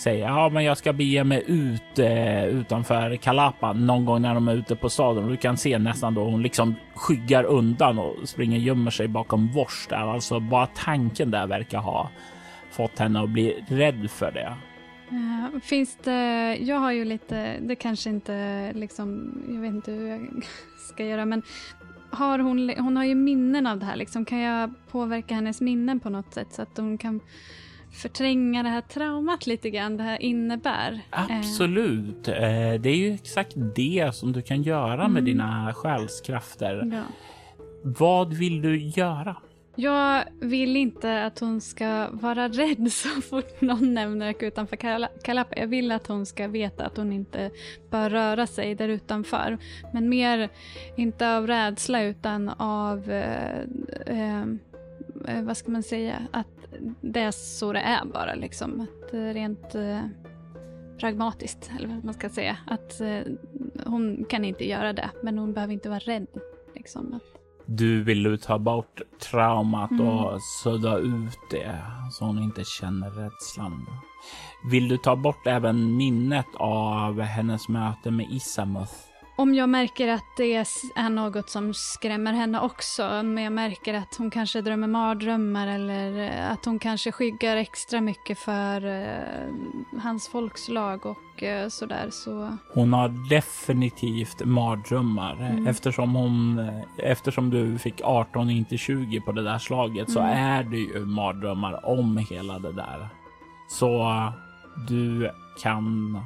[0.01, 4.49] säger ja, men jag ska bege mig ut eh, utanför Kalapa någon gång när de
[4.49, 5.29] är ute på staden.
[5.29, 9.87] Du kan se nästan då hon liksom skyggar undan och springer gömmer sig bakom vors
[9.89, 9.97] där.
[9.97, 12.11] Alltså bara tanken där verkar ha
[12.71, 14.57] fått henne att bli rädd för det.
[15.13, 20.09] Uh, finns det, jag har ju lite, det kanske inte liksom, jag vet inte hur
[20.09, 20.45] jag
[20.93, 21.43] ska göra, men
[22.11, 24.25] har hon, hon har ju minnen av det här liksom.
[24.25, 27.21] Kan jag påverka hennes minnen på något sätt så att hon kan
[27.93, 31.01] förtränga det här traumat lite grann det här innebär.
[31.13, 31.39] Eh.
[31.39, 32.29] Absolut.
[32.29, 32.35] Eh.
[32.81, 35.25] Det är ju exakt det som du kan göra med mm.
[35.25, 36.91] dina själskrafter.
[36.93, 37.03] Ja.
[37.83, 39.37] Vad vill du göra?
[39.75, 44.77] Jag vill inte att hon ska vara rädd så fort någon nämner utanför
[45.23, 45.57] Kalapa.
[45.57, 47.51] Jag vill att hon ska veta att hon inte
[47.91, 49.59] bör röra sig där utanför.
[49.93, 50.49] Men mer,
[50.97, 53.61] inte av rädsla utan av, eh,
[54.07, 54.45] eh
[55.43, 56.47] vad ska man säga, att
[57.01, 58.81] det är så det är bara liksom.
[58.81, 60.01] Att eh, rent eh,
[61.01, 62.57] pragmatiskt, eller vad man ska säga.
[62.67, 63.21] Att eh,
[63.87, 66.27] hon kan inte göra det, men hon behöver inte vara rädd.
[66.75, 67.13] Liksom.
[67.15, 67.41] Att...
[67.67, 70.09] Du vill ta bort traumat mm.
[70.09, 71.79] och sudda ut det
[72.13, 73.87] så hon inte känner rädslan.
[74.71, 79.10] Vill du ta bort även minnet av hennes möte med Isamuth?
[79.41, 80.55] Om jag märker att det
[80.95, 86.31] är något som skrämmer henne också, om jag märker att hon kanske drömmer mardrömmar eller
[86.53, 92.57] att hon kanske skyggar extra mycket för uh, hans folkslag och uh, sådär så...
[92.75, 95.67] Hon har definitivt mardrömmar mm.
[95.67, 100.15] eftersom hon, eftersom du fick 18 inte 20 på det där slaget mm.
[100.15, 103.09] så är det ju mardrömmar om hela det där.
[103.69, 104.13] Så
[104.89, 105.31] du
[105.63, 106.17] kan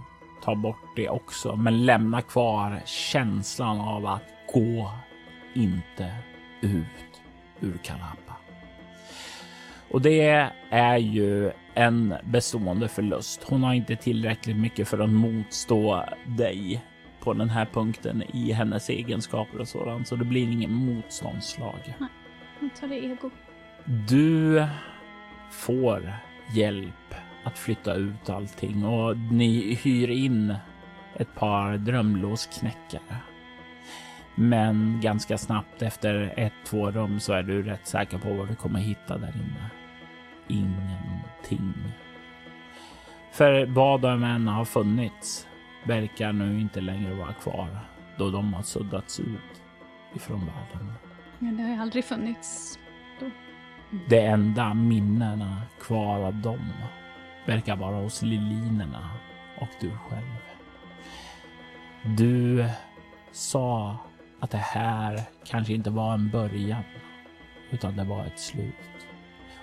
[0.44, 4.22] ta bort det också, men lämna kvar känslan av att
[4.52, 4.90] gå
[5.54, 6.14] inte
[6.60, 7.22] ut
[7.60, 8.36] ur Kalapa.
[9.90, 13.44] Och det är ju en bestående förlust.
[13.48, 16.84] Hon har inte tillräckligt mycket för att motstå dig
[17.20, 21.94] på den här punkten i hennes egenskaper och sådant, så det blir ingen motståndslag.
[21.98, 22.08] Nej,
[22.60, 23.30] hon tar det ego.
[24.08, 24.66] Du
[25.50, 26.12] får
[26.54, 27.14] hjälp
[27.44, 30.54] att flytta ut allting och ni hyr in
[31.16, 33.16] ett par drömlåsknäckare.
[34.34, 38.54] Men ganska snabbt efter ett, två rum så är du rätt säker på vad du
[38.54, 39.70] kommer hitta där inne.
[40.48, 41.74] Ingenting.
[43.32, 45.46] För vad de än har funnits
[45.84, 47.68] verkar nu inte längre vara kvar
[48.18, 49.62] då de har suddats ut
[50.14, 50.92] ifrån världen.
[51.38, 52.78] Men det har ju aldrig funnits
[53.20, 53.30] då.
[54.08, 56.72] Det enda minnena kvar av dem
[57.46, 59.10] verkar vara hos Lilinerna
[59.58, 60.38] och du själv.
[62.02, 62.68] Du
[63.32, 63.96] sa
[64.40, 66.84] att det här kanske inte var en början
[67.70, 68.74] utan det var ett slut.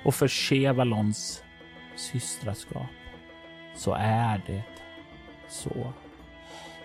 [0.04, 1.44] Och för Chevalons
[1.96, 2.88] systraskap
[3.76, 4.64] så är det
[5.48, 5.94] så.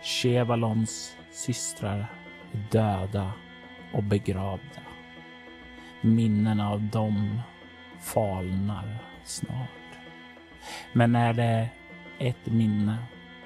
[0.03, 2.07] Chevalons systrar
[2.53, 3.33] är döda
[3.93, 4.83] och begravda.
[6.01, 7.41] Minnena av dem
[8.01, 9.76] falnar snart.
[10.93, 11.69] Men är det
[12.19, 12.97] ett minne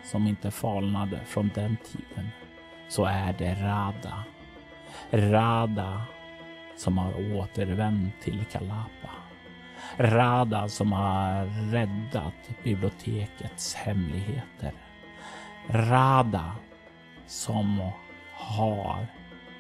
[0.03, 2.29] som inte falnade från den tiden
[2.89, 4.25] så är det Rada.
[5.11, 6.03] Rada
[6.77, 9.11] som har återvänt till Kalapa.
[9.97, 12.35] Rada som har räddat
[12.65, 14.73] bibliotekets hemligheter.
[15.69, 16.53] Rada
[17.27, 17.91] som
[18.33, 19.07] har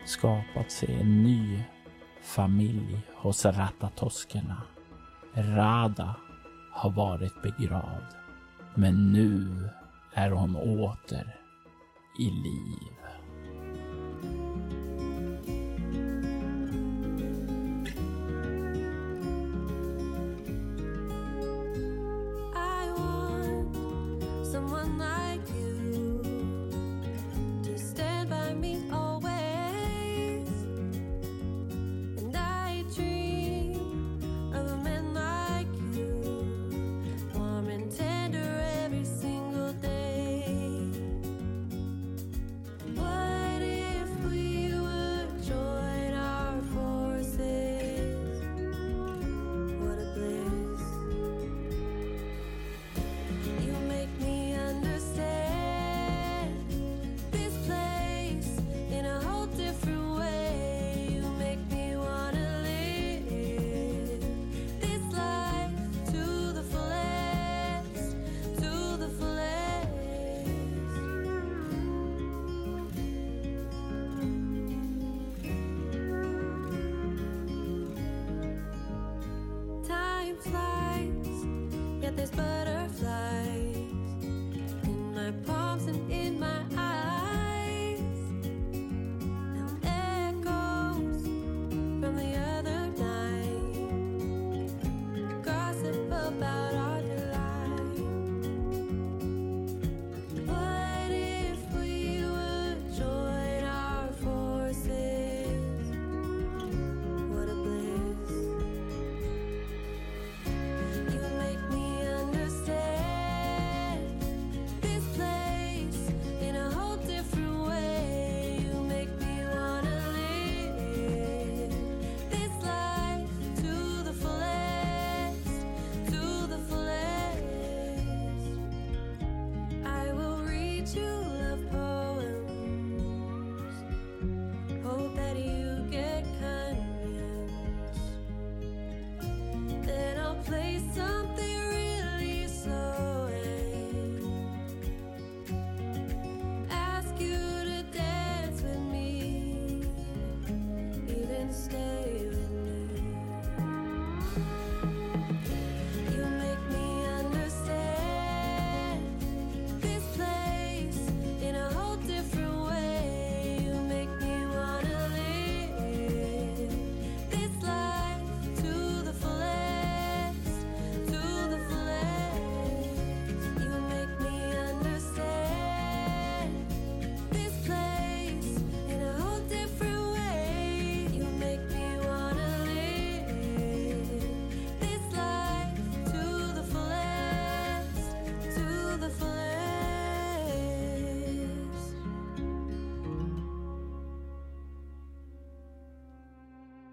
[0.04, 1.62] skapat sig en ny
[2.22, 4.62] familj hos Ratatoskerna.
[5.34, 6.14] Rada
[6.80, 8.14] har varit begravd.
[8.74, 9.68] Men nu
[10.14, 11.36] är hon åter
[12.18, 12.96] i liv.
[24.52, 26.22] someone like you
[27.62, 28.69] to stand by me.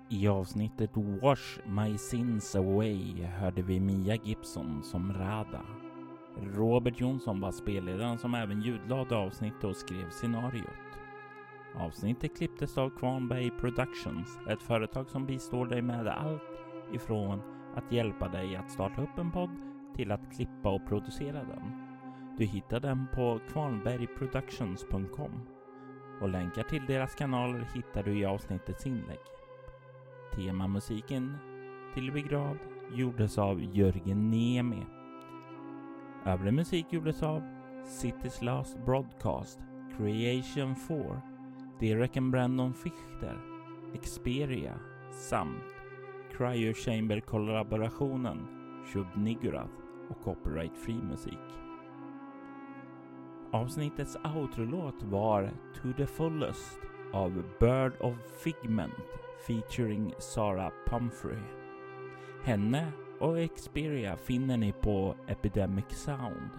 [0.10, 5.66] I avsnittet Wash My Sins Away hörde vi Mia Gibson som Rada.
[6.42, 11.00] Robert Jonsson var spelledaren som även ljudlade avsnittet och skrev scenariot.
[11.76, 16.42] Avsnittet klipptes av Kvarnberg Productions, ett företag som bistår dig med allt
[16.94, 17.42] ifrån
[17.76, 19.58] att hjälpa dig att starta upp en podd
[19.96, 21.72] till att klippa och producera den.
[22.38, 25.32] Du hittar den på kvarnbergproductions.com
[26.22, 29.37] och länkar till deras kanaler hittar du i avsnittets inlägg.
[30.36, 31.38] Temamusiken
[31.94, 32.60] till Begravd
[32.94, 34.86] gjordes av Jörgen Niemi.
[36.26, 37.42] Övrig musik gjordes av
[37.86, 39.60] City's Last Broadcast,
[39.98, 41.22] Creation 4,
[41.80, 43.38] Derek and Brandon Fichter,
[43.94, 44.80] Experia
[45.12, 45.64] samt
[46.38, 48.48] Cryo Chamber-kollaborationen
[48.94, 49.74] Shub Nigurath
[50.10, 51.40] och Copyright Free musik.
[53.52, 56.80] Avsnittets outrolåt var To the Fullest
[57.14, 58.94] av Bird of Figment
[59.46, 61.40] featuring Sara Pumphrey.
[62.44, 66.50] Henne och Xperia finner ni på Epidemic Sound.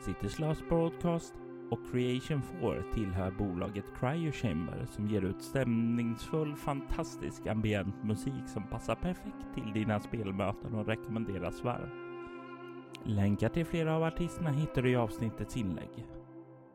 [0.00, 1.34] City Slash Broadcast
[1.70, 8.62] och Creation 4 tillhör bolaget Cryo Chamber som ger ut stämningsfull, fantastisk ambient musik som
[8.62, 11.92] passar perfekt till dina spelmöten och rekommenderas varmt.
[13.04, 16.06] Länkar till flera av artisterna hittar du i avsnittets inlägg.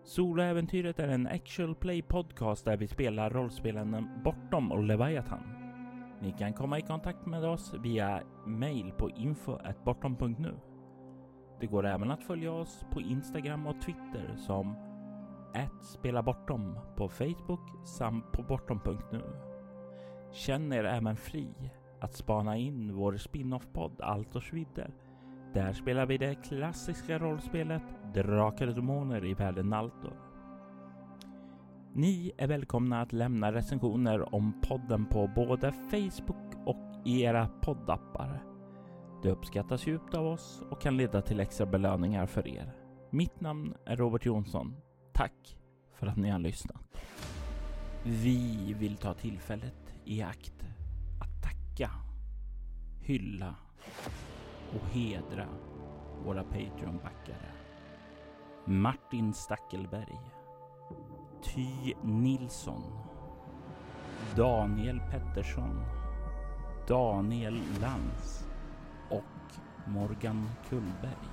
[0.09, 5.43] Soloäventyret är en actual play podcast där vi spelar rollspelen Bortom och Leviathan.
[6.21, 10.55] Ni kan komma i kontakt med oss via mail på info.bortom.nu.
[11.59, 14.75] Det går även att följa oss på Instagram och Twitter som
[15.81, 19.21] @spelabortom på Facebook samt på bortom.nu.
[20.31, 24.93] Känn er även fri att spana in vår spin-off-podd Altors vidder
[25.53, 30.13] där spelar vi det klassiska rollspelet Drakar och Demoner i världen Naltor.
[31.93, 38.43] Ni är välkomna att lämna recensioner om podden på både Facebook och i era poddappar.
[39.23, 42.75] Det uppskattas djupt av oss och kan leda till extra belöningar för er.
[43.09, 44.75] Mitt namn är Robert Jonsson.
[45.13, 45.57] Tack
[45.93, 46.97] för att ni har lyssnat.
[48.03, 50.65] Vi vill ta tillfället i akt
[51.19, 51.91] att tacka,
[53.01, 53.55] hylla
[54.75, 55.45] och hedra
[56.25, 57.51] våra Patreon-backare.
[58.65, 60.19] Martin Stackelberg,
[61.43, 62.83] Ty Nilsson,
[64.35, 65.81] Daniel Pettersson,
[66.87, 68.47] Daniel Lantz
[69.09, 69.55] och
[69.87, 71.29] Morgan Kullberg.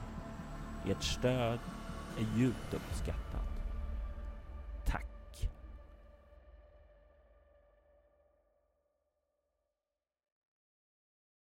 [0.87, 1.59] Ert stöd
[2.19, 3.46] är djupt uppskattat.